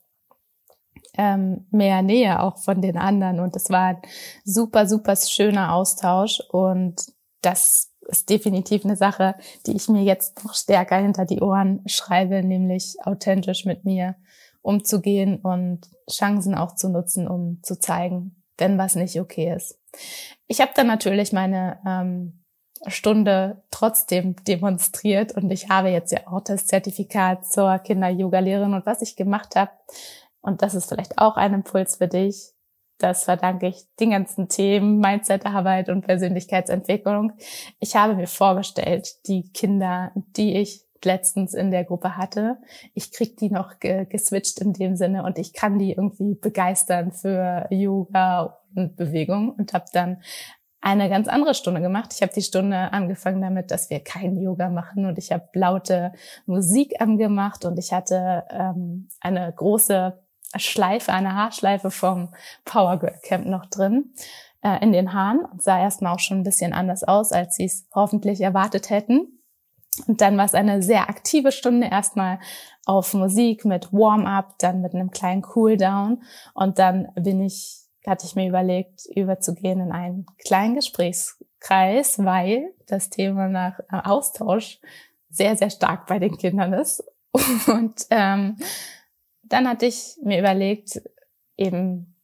ähm, 1.18 1.68
mehr 1.72 2.02
Nähe 2.02 2.42
auch 2.42 2.58
von 2.58 2.82
den 2.82 2.98
anderen. 2.98 3.40
Und 3.40 3.56
es 3.56 3.70
war 3.70 3.88
ein 3.88 4.02
super, 4.44 4.88
super 4.88 5.16
schöner 5.16 5.74
Austausch. 5.74 6.40
Und 6.50 7.06
das 7.42 7.92
ist 8.08 8.30
definitiv 8.30 8.86
eine 8.86 8.96
Sache, 8.96 9.36
die 9.66 9.76
ich 9.76 9.88
mir 9.88 10.04
jetzt 10.04 10.44
noch 10.44 10.54
stärker 10.54 10.98
hinter 10.98 11.26
die 11.26 11.42
Ohren 11.42 11.82
schreibe, 11.86 12.44
nämlich 12.44 12.96
authentisch 13.04 13.66
mit 13.66 13.86
mir 13.86 14.16
umzugehen 14.62 15.38
und 15.38 15.82
Chancen 16.10 16.56
auch 16.56 16.76
zu 16.76 16.90
nutzen, 16.90 17.28
um 17.28 17.60
zu 17.64 17.80
zeigen, 17.80 18.44
wenn 18.58 18.78
was 18.78 18.96
nicht 18.96 19.20
okay 19.20 19.54
ist. 19.56 19.80
Ich 20.48 20.62
habe 20.62 20.72
dann 20.76 20.88
natürlich 20.88 21.32
meine 21.32 21.80
ähm, 21.86 22.39
Stunde 22.88 23.62
trotzdem 23.72 24.36
demonstriert. 24.48 25.34
Und 25.36 25.52
ich 25.52 25.70
habe 25.70 25.90
jetzt 25.90 26.12
ja 26.12 26.28
auch 26.28 26.42
das 26.42 26.66
Zertifikat 26.66 27.46
zur 27.46 27.80
Kinder-Yoga-Lehrerin 27.80 28.74
und 28.74 28.86
was 28.86 29.02
ich 29.02 29.16
gemacht 29.16 29.56
habe, 29.56 29.72
und 30.42 30.62
das 30.62 30.74
ist 30.74 30.88
vielleicht 30.88 31.18
auch 31.18 31.36
ein 31.36 31.54
Impuls 31.54 31.98
für 31.98 32.08
dich, 32.08 32.54
das 33.00 33.24
verdanke 33.24 33.68
ich 33.68 33.86
den 34.00 34.12
ganzen 34.12 34.50
Themen 34.50 35.00
Mindsetarbeit 35.00 35.90
und 35.90 36.06
Persönlichkeitsentwicklung. 36.06 37.32
Ich 37.80 37.96
habe 37.96 38.16
mir 38.16 38.28
vorgestellt, 38.28 39.26
die 39.28 39.52
Kinder, 39.54 40.12
die 40.16 40.58
ich 40.58 40.86
letztens 41.06 41.54
in 41.54 41.72
der 41.72 41.86
Gruppe 41.86 42.18
hatte, 42.18 42.58
ich 42.94 43.14
krieg 43.14 43.38
die 43.38 43.50
noch 43.50 43.80
ge 43.80 44.06
geswitcht 44.06 44.60
in 44.60 44.74
dem 44.74 44.98
Sinne 44.98 45.24
und 45.24 45.40
ich 45.40 45.54
kann 45.54 45.80
die 45.80 45.94
irgendwie 45.94 46.36
begeistern 46.36 47.14
für 47.14 47.68
Yoga 47.70 48.60
und 48.76 48.98
Bewegung 48.98 49.52
und 49.52 49.72
habe 49.74 49.86
dann 49.94 50.22
eine 50.82 51.10
ganz 51.10 51.28
andere 51.28 51.54
Stunde 51.54 51.82
gemacht. 51.82 52.14
Ich 52.14 52.22
habe 52.22 52.34
die 52.34 52.42
Stunde 52.42 52.94
angefangen 52.94 53.42
damit, 53.42 53.72
dass 53.72 53.90
wir 53.90 54.00
kein 54.00 54.38
Yoga 54.38 54.70
machen. 54.70 55.06
Und 55.06 55.18
ich 55.18 55.32
habe 55.32 55.48
laute 55.54 56.14
Musik 56.46 57.02
angemacht. 57.02 57.66
Und 57.66 57.78
ich 57.78 57.92
hatte 57.92 58.46
ähm, 58.50 59.10
eine 59.20 59.52
große 59.54 60.18
Schleife, 60.56 61.12
eine 61.12 61.36
Haarschleife 61.36 61.92
vom 61.92 62.34
Power 62.66 62.98
Girl 62.98 63.20
Camp 63.24 63.46
noch 63.46 63.66
drin 63.66 64.14
äh, 64.64 64.82
in 64.82 64.94
den 64.94 65.14
Haaren. 65.14 65.44
Und 65.46 65.62
sah 65.62 65.80
erstmal 65.80 66.14
auch 66.14 66.20
schon 66.20 66.40
ein 66.40 66.44
bisschen 66.44 66.74
anders 66.74 67.04
aus, 67.04 67.32
als 67.32 67.56
sie 67.56 67.66
es 67.66 67.88
hoffentlich 67.94 68.40
erwartet 68.40 68.90
hätten. 68.90 69.40
Und 70.08 70.22
dann 70.22 70.38
war 70.38 70.46
es 70.46 70.54
eine 70.54 70.82
sehr 70.82 71.10
aktive 71.10 71.52
Stunde. 71.52 71.88
Erstmal 71.88 72.40
auf 72.86 73.14
Musik 73.14 73.66
mit 73.66 73.92
Warm-up, 73.92 74.58
dann 74.60 74.82
mit 74.82 74.94
einem 74.94 75.12
kleinen 75.12 75.46
Cool-Down. 75.56 76.24
Und 76.54 76.80
dann 76.80 77.10
bin 77.16 77.42
ich 77.42 77.89
hatte 78.06 78.26
ich 78.26 78.36
mir 78.36 78.48
überlegt, 78.48 79.06
überzugehen 79.16 79.82
in 79.82 79.92
einen 79.92 80.26
kleinen 80.38 80.76
Gesprächskreis, 80.76 82.20
weil 82.20 82.74
das 82.88 83.10
Thema 83.10 83.48
nach 83.48 83.80
äh, 83.80 84.02
Austausch 84.04 84.80
sehr, 85.30 85.56
sehr 85.56 85.70
stark 85.70 86.08
bei 86.08 86.20
den 86.20 86.38
Kindern 86.38 86.74
ist. 86.74 87.04
Und 87.68 88.06
ähm, 88.10 88.58
dann 89.44 89.68
hatte 89.68 89.86
ich 89.86 90.18
mir 90.24 90.40
überlegt, 90.40 91.02
eben 91.58 92.16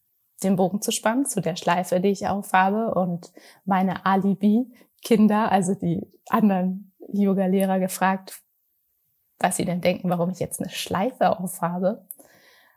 den 0.44 0.56
Bogen 0.56 0.82
zu 0.82 0.92
spannen 0.92 1.26
zu 1.26 1.42
der 1.42 1.56
Schleife, 1.56 2.00
die 2.00 2.10
ich 2.10 2.28
aufhabe 2.28 2.94
und 2.94 3.32
meine 3.64 4.06
Alibi-Kinder, 4.06 5.52
also 5.52 5.74
die 5.74 6.08
anderen 6.30 6.94
Yoga-Lehrer 7.08 7.80
gefragt, 7.80 8.42
was 9.40 9.58
sie 9.58 9.66
denn 9.66 9.82
denken, 9.82 10.10
warum 10.10 10.30
ich 10.30 10.40
jetzt 10.40 10.60
eine 10.60 10.70
Schleife 10.70 11.40
aufhabe. 11.40 12.06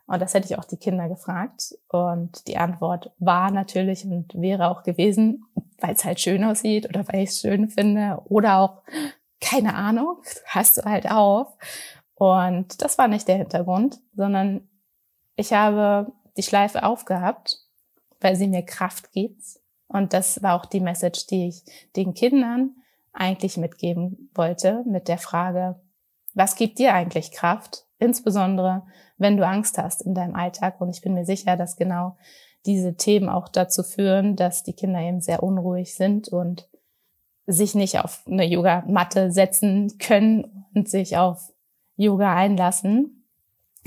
Und 0.09 0.23
das 0.23 0.33
hätte 0.33 0.47
ich 0.47 0.59
auch 0.59 0.64
die 0.64 0.79
Kinder 0.79 1.09
gefragt. 1.09 1.75
Und 1.88 2.49
die 2.49 2.57
Antwort 2.57 3.12
war 3.18 3.51
natürlich 3.51 4.05
und 4.07 4.35
wäre 4.35 4.71
auch 4.71 4.83
gewesen, 4.83 5.44
weil 5.81 5.94
es 5.94 6.05
halt 6.05 6.18
schön 6.18 6.42
aussieht 6.44 6.88
oder 6.88 7.07
weil 7.09 7.23
ich 7.23 7.31
es 7.31 7.40
schön 7.40 7.68
finde 7.68 8.21
oder 8.25 8.59
auch, 8.59 8.83
keine 9.40 9.75
Ahnung, 9.75 10.16
hast 10.47 10.79
du 10.79 10.83
halt 10.83 11.11
auf. 11.11 11.49
Und 12.14 12.83
das 12.83 12.99
war 12.99 13.07
nicht 13.07 13.29
der 13.29 13.37
Hintergrund, 13.37 14.01
sondern 14.16 14.66
ich 15.37 15.53
habe 15.53 16.11
die 16.37 16.42
Schleife 16.42 16.85
aufgehabt, 16.85 17.59
weil 18.21 18.35
sie 18.35 18.49
mir 18.49 18.62
Kraft 18.62 19.12
gibt. 19.12 19.42
Und 19.88 20.14
das 20.14 20.42
war 20.42 20.55
auch 20.55 20.64
die 20.64 20.81
Message, 20.81 21.27
die 21.27 21.49
ich 21.49 21.62
den 21.97 22.14
Kindern 22.14 22.77
eigentlich 23.12 23.59
mitgeben 23.59 24.31
wollte 24.35 24.83
mit 24.87 25.07
der 25.07 25.18
Frage, 25.18 25.81
was 26.38 26.55
gibt 26.55 26.79
dir 26.79 26.94
eigentlich 26.94 27.33
Kraft? 27.33 27.85
Insbesondere, 27.98 28.85
wenn 29.16 29.37
du 29.37 29.44
Angst 29.44 29.77
hast 29.77 30.03
in 30.03 30.14
deinem 30.14 30.37
Alltag. 30.37 30.81
Und 30.81 30.90
ich 30.90 31.03
bin 31.03 31.14
mir 31.14 31.27
sicher, 31.27 31.57
dass 31.57 31.77
genau 31.77 32.16
diese 32.64 32.96
Themen 32.96 33.29
auch 33.29 33.48
dazu 33.48 33.83
führen, 33.83 34.37
dass 34.37 34.62
die 34.62 34.72
Kinder 34.72 35.01
eben 35.01 35.20
sehr 35.20 35.42
unruhig 35.42 35.96
sind 35.96 36.29
und 36.29 36.68
sich 37.46 37.74
nicht 37.74 37.98
auf 37.98 38.22
eine 38.27 38.44
Yogamatte 38.44 39.33
setzen 39.33 39.98
können 39.98 40.64
und 40.74 40.88
sich 40.88 41.16
auf 41.16 41.53
Yoga 41.96 42.37
einlassen. 42.37 43.24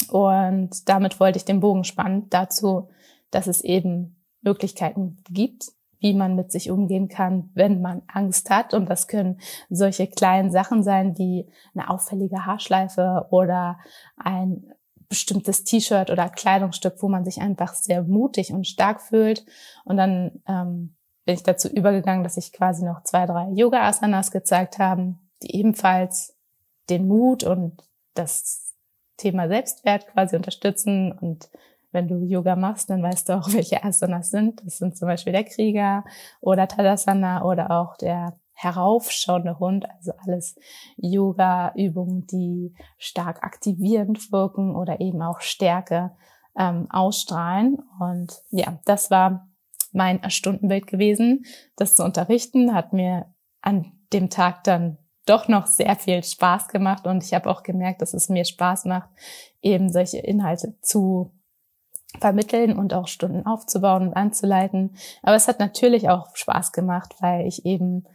Und 0.10 0.90
damit 0.90 1.22
wollte 1.22 1.38
ich 1.38 1.46
den 1.46 1.62
Bogen 1.62 1.86
spannen 1.86 2.30
dazu, 2.30 2.90
dass 3.30 3.48
es 3.48 3.62
eben 3.62 4.18
Möglichkeiten 4.42 5.24
gibt, 5.30 5.72
wie 6.02 6.14
man 6.14 6.36
mit 6.36 6.52
sich 6.52 6.70
umgehen 6.70 7.08
kann, 7.08 7.50
wenn 7.54 7.82
man 7.82 8.02
Angst 8.08 8.50
hat. 8.50 8.74
Und 8.74 8.90
das 8.90 9.08
können 9.08 9.40
solche 9.70 10.08
kleinen 10.08 10.52
Sachen 10.52 10.84
sein 10.84 11.18
wie 11.18 11.48
eine 11.74 11.90
auffällige 11.90 12.46
Haarschleife 12.46 13.28
oder 13.30 13.80
ein 14.18 14.74
bestimmtes 15.08 15.64
T-Shirt 15.64 16.10
oder 16.10 16.30
Kleidungsstück, 16.30 16.96
wo 17.00 17.08
man 17.08 17.24
sich 17.24 17.40
einfach 17.40 17.74
sehr 17.76 18.02
mutig 18.04 18.52
und 18.52 18.68
stark 18.68 19.02
fühlt. 19.02 19.46
Und 19.86 19.98
dann 19.98 20.42
ähm, 20.48 20.96
bin 21.26 21.36
ich 21.36 21.44
dazu 21.44 21.68
übergegangen, 21.68 22.24
dass 22.24 22.38
ich 22.38 22.52
quasi 22.52 22.84
noch 22.84 23.04
zwei, 23.04 23.26
drei 23.26 23.50
Yoga-Asanas 23.52 24.32
gezeigt 24.32 24.80
habe, 24.80 25.16
die 25.44 25.56
ebenfalls 25.56 26.36
den 26.90 27.08
Mut 27.08 27.44
und 27.44 27.84
das 28.16 28.74
Thema 29.18 29.48
Selbstwert 29.48 30.08
quasi 30.08 30.36
unterstützen 30.36 31.12
und 31.12 31.50
wenn 31.91 32.08
du 32.08 32.23
Yoga 32.23 32.56
machst, 32.56 32.89
dann 32.89 33.04
weißt 33.04 33.30
du 33.30 33.34
auch, 33.38 33.47
welche 33.54 33.84
Asanas 33.84 34.30
sind. 34.30 34.62
Das 34.65 34.77
sind 34.77 34.97
zum 34.97 35.08
Beispiel 35.08 35.34
der 35.34 35.43
Krieger 35.43 36.04
oder 36.39 36.67
Tadasana 36.67 37.43
oder 37.43 37.71
auch 37.71 37.97
der 37.97 38.39
heraufschauende 38.54 39.58
Hund, 39.60 39.89
also 39.89 40.12
alles 40.23 40.56
Yoga-Übungen, 40.97 42.27
die 42.27 42.75
stark 42.97 43.43
aktivierend 43.43 44.32
wirken 44.32 44.75
oder 44.75 45.01
eben 45.01 45.21
auch 45.21 45.41
Stärke 45.41 46.12
ähm, 46.58 46.88
ausstrahlen. 46.91 47.80
Und 47.99 48.34
ja, 48.51 48.80
das 48.86 49.10
war 49.10 49.49
mein 49.93 50.30
Stundenbild 50.30 50.88
gewesen. 50.88 51.45
Das 51.75 51.95
zu 51.95 52.04
unterrichten 52.04 52.73
hat 52.73 52.93
mir 52.93 53.34
an 53.62 53.91
dem 54.13 54.30
Tag 54.30 54.63
dann 54.63 54.97
doch 55.25 55.47
noch 55.47 55.67
sehr 55.67 55.95
viel 55.95 56.23
Spaß 56.23 56.67
gemacht 56.67 57.06
und 57.06 57.23
ich 57.23 57.34
habe 57.34 57.49
auch 57.49 57.63
gemerkt, 57.63 58.01
dass 58.01 58.13
es 58.13 58.30
mir 58.30 58.43
Spaß 58.43 58.86
macht, 58.86 59.10
eben 59.62 59.91
solche 59.91 60.17
Inhalte 60.17 60.75
zu 60.82 61.32
vermitteln 62.19 62.78
und 62.78 62.93
auch 62.93 63.08
Stunden 63.08 63.45
aufzubauen 63.45 64.10
und 64.10 64.13
anzuleiten. 64.13 64.95
Aber 65.24 65.36
es 65.36 65.47
hat 65.47 65.60
natürlich 65.60 66.10
auch 66.10 66.36
Spaß 66.36 66.71
gemacht, 66.71 67.15
weil 67.19 67.47
ich 67.47 67.65
eben 67.65 68.06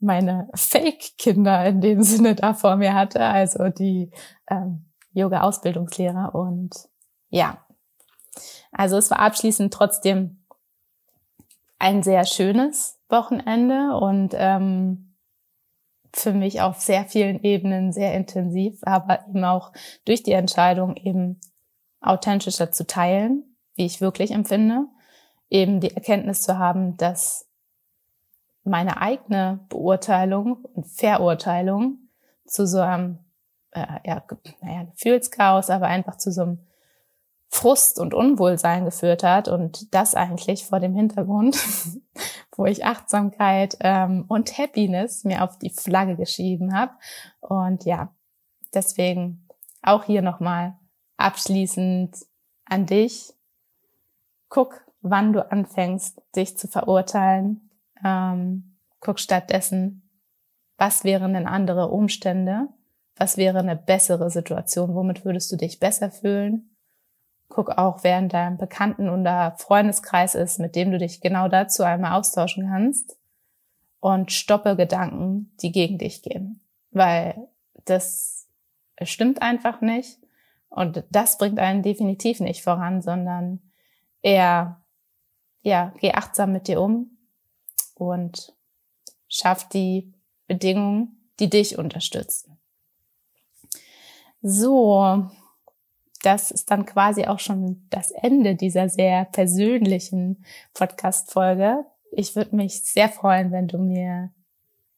meine 0.00 0.48
Fake-Kinder 0.54 1.64
in 1.66 1.80
dem 1.80 2.02
Sinne 2.02 2.34
da 2.34 2.54
vor 2.54 2.76
mir 2.76 2.94
hatte, 2.94 3.20
also 3.20 3.68
die 3.68 4.10
ähm, 4.48 4.86
Yoga-Ausbildungslehrer. 5.12 6.34
Und 6.34 6.88
ja, 7.28 7.58
also 8.72 8.96
es 8.96 9.10
war 9.10 9.20
abschließend 9.20 9.72
trotzdem 9.72 10.44
ein 11.78 12.02
sehr 12.02 12.24
schönes 12.24 12.98
Wochenende 13.08 13.96
und 13.96 14.34
ähm, 14.34 15.14
für 16.12 16.32
mich 16.32 16.60
auf 16.60 16.80
sehr 16.80 17.04
vielen 17.04 17.42
Ebenen 17.42 17.92
sehr 17.92 18.14
intensiv, 18.14 18.78
aber 18.82 19.26
eben 19.28 19.44
auch 19.44 19.72
durch 20.04 20.22
die 20.22 20.32
Entscheidung 20.32 20.96
eben 20.96 21.40
authentischer 22.06 22.72
zu 22.72 22.86
teilen, 22.86 23.56
wie 23.74 23.86
ich 23.86 24.00
wirklich 24.00 24.30
empfinde, 24.30 24.86
eben 25.50 25.80
die 25.80 25.94
Erkenntnis 25.94 26.42
zu 26.42 26.58
haben, 26.58 26.96
dass 26.96 27.48
meine 28.64 29.00
eigene 29.00 29.60
Beurteilung 29.68 30.64
und 30.74 30.86
Verurteilung 30.86 31.98
zu 32.46 32.66
so 32.66 32.80
einem 32.80 33.18
äh, 33.72 33.86
ja, 34.04 34.22
naja, 34.60 34.84
Gefühlschaos, 34.84 35.70
aber 35.70 35.86
einfach 35.86 36.16
zu 36.16 36.30
so 36.32 36.42
einem 36.42 36.58
Frust 37.48 38.00
und 38.00 38.14
Unwohlsein 38.14 38.84
geführt 38.84 39.22
hat 39.22 39.48
und 39.48 39.94
das 39.94 40.14
eigentlich 40.14 40.64
vor 40.66 40.80
dem 40.80 40.94
Hintergrund, 40.94 41.56
wo 42.56 42.66
ich 42.66 42.84
Achtsamkeit 42.84 43.76
ähm, 43.80 44.24
und 44.28 44.58
Happiness 44.58 45.24
mir 45.24 45.44
auf 45.44 45.58
die 45.58 45.70
Flagge 45.70 46.16
geschrieben 46.16 46.74
habe. 46.74 46.92
Und 47.40 47.84
ja, 47.84 48.12
deswegen 48.72 49.46
auch 49.82 50.04
hier 50.04 50.22
nochmal 50.22 50.76
abschließend 51.16 52.16
an 52.64 52.86
dich. 52.86 53.32
Guck, 54.48 54.84
wann 55.00 55.32
du 55.32 55.50
anfängst, 55.50 56.22
dich 56.34 56.56
zu 56.56 56.68
verurteilen. 56.68 57.70
Ähm, 58.04 58.76
guck 59.00 59.20
stattdessen, 59.20 60.08
was 60.76 61.04
wären 61.04 61.34
denn 61.34 61.46
andere 61.46 61.88
Umstände? 61.88 62.68
Was 63.16 63.36
wäre 63.36 63.58
eine 63.58 63.76
bessere 63.76 64.30
Situation? 64.30 64.94
Womit 64.94 65.24
würdest 65.24 65.52
du 65.52 65.56
dich 65.56 65.78
besser 65.78 66.10
fühlen? 66.10 66.74
Guck 67.48 67.70
auch, 67.78 68.02
wer 68.02 68.18
in 68.18 68.28
deinem 68.28 68.56
Bekannten- 68.56 69.08
oder 69.08 69.54
Freundeskreis 69.58 70.34
ist, 70.34 70.58
mit 70.58 70.74
dem 70.74 70.90
du 70.90 70.98
dich 70.98 71.20
genau 71.20 71.48
dazu 71.48 71.84
einmal 71.84 72.18
austauschen 72.18 72.66
kannst. 72.68 73.16
Und 74.00 74.32
stoppe 74.32 74.76
Gedanken, 74.76 75.52
die 75.62 75.72
gegen 75.72 75.98
dich 75.98 76.22
gehen. 76.22 76.60
Weil 76.90 77.48
das 77.84 78.46
stimmt 79.02 79.40
einfach 79.40 79.80
nicht. 79.80 80.18
Und 80.74 81.04
das 81.08 81.38
bringt 81.38 81.60
einen 81.60 81.84
definitiv 81.84 82.40
nicht 82.40 82.64
voran, 82.64 83.00
sondern 83.00 83.60
eher, 84.22 84.82
ja, 85.62 85.94
geh 86.00 86.12
achtsam 86.12 86.50
mit 86.50 86.66
dir 86.66 86.80
um 86.80 87.16
und 87.94 88.52
schaff 89.28 89.68
die 89.68 90.12
Bedingungen, 90.48 91.30
die 91.38 91.48
dich 91.48 91.78
unterstützen. 91.78 92.58
So, 94.42 95.30
das 96.22 96.50
ist 96.50 96.72
dann 96.72 96.86
quasi 96.86 97.26
auch 97.26 97.38
schon 97.38 97.86
das 97.90 98.10
Ende 98.10 98.56
dieser 98.56 98.88
sehr 98.88 99.26
persönlichen 99.26 100.44
Podcast-Folge. 100.74 101.86
Ich 102.10 102.34
würde 102.34 102.56
mich 102.56 102.82
sehr 102.82 103.08
freuen, 103.08 103.52
wenn 103.52 103.68
du 103.68 103.78
mir, 103.78 104.32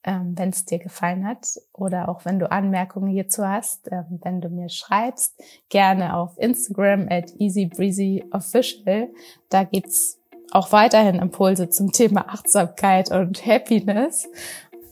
ähm, 0.07 0.35
wenn 0.37 0.51
es 0.51 0.64
dir 0.64 0.79
gefallen 0.79 1.27
hat 1.27 1.47
oder 1.73 2.09
auch 2.09 2.25
wenn 2.25 2.38
du 2.38 2.51
Anmerkungen 2.51 3.09
hierzu 3.09 3.47
hast, 3.47 3.90
ähm, 3.90 4.21
wenn 4.23 4.40
du 4.40 4.49
mir 4.49 4.69
schreibst, 4.69 5.35
gerne 5.69 6.16
auf 6.16 6.38
Instagram 6.38 7.09
at 7.11 7.33
easybreezyofficial. 7.38 9.09
Da 9.49 9.64
gibt's 9.64 10.19
auch 10.53 10.73
weiterhin 10.73 11.16
Impulse 11.16 11.69
zum 11.69 11.92
Thema 11.92 12.29
Achtsamkeit 12.29 13.11
und 13.11 13.45
Happiness. 13.45 14.29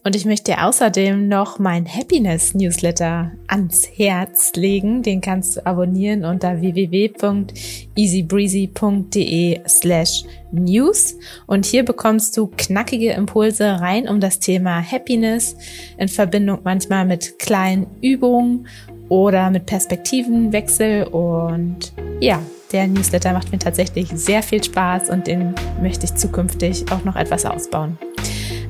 Und 0.06 0.14
ich 0.14 0.26
möchte 0.26 0.52
dir 0.52 0.66
außerdem 0.66 1.28
noch 1.28 1.58
mein 1.58 1.86
Happiness 1.86 2.52
Newsletter 2.52 3.32
ans 3.48 3.88
Herz 3.96 4.52
legen. 4.54 5.02
Den 5.02 5.22
kannst 5.22 5.56
du 5.56 5.64
abonnieren 5.64 6.26
unter 6.26 6.60
www.easybreezy.de 6.60 9.60
slash 9.66 10.24
news. 10.52 11.16
Und 11.46 11.64
hier 11.64 11.86
bekommst 11.86 12.36
du 12.36 12.50
knackige 12.54 13.12
Impulse 13.12 13.80
rein 13.80 14.06
um 14.06 14.20
das 14.20 14.40
Thema 14.40 14.82
Happiness 14.82 15.56
in 15.96 16.08
Verbindung 16.08 16.58
manchmal 16.64 17.06
mit 17.06 17.38
kleinen 17.38 17.86
Übungen 18.02 18.66
oder 19.08 19.48
mit 19.48 19.64
Perspektivenwechsel. 19.64 21.04
Und 21.04 21.94
ja, 22.20 22.42
der 22.72 22.88
Newsletter 22.88 23.32
macht 23.32 23.52
mir 23.52 23.58
tatsächlich 23.58 24.10
sehr 24.10 24.42
viel 24.42 24.62
Spaß 24.62 25.08
und 25.08 25.26
den 25.26 25.54
möchte 25.80 26.04
ich 26.04 26.14
zukünftig 26.14 26.92
auch 26.92 27.04
noch 27.04 27.16
etwas 27.16 27.46
ausbauen. 27.46 27.96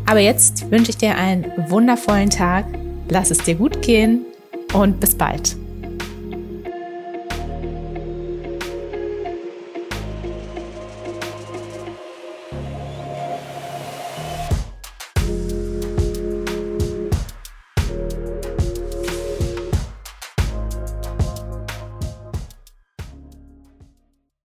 Aber 0.06 0.20
jetzt 0.20 0.70
wünsche 0.70 0.90
ich 0.90 0.96
dir 0.96 1.16
einen 1.16 1.50
wundervollen 1.68 2.30
Tag, 2.30 2.66
lass 3.08 3.30
es 3.30 3.38
dir 3.38 3.54
gut 3.54 3.82
gehen 3.82 4.24
und 4.72 5.00
bis 5.00 5.14
bald. 5.14 5.56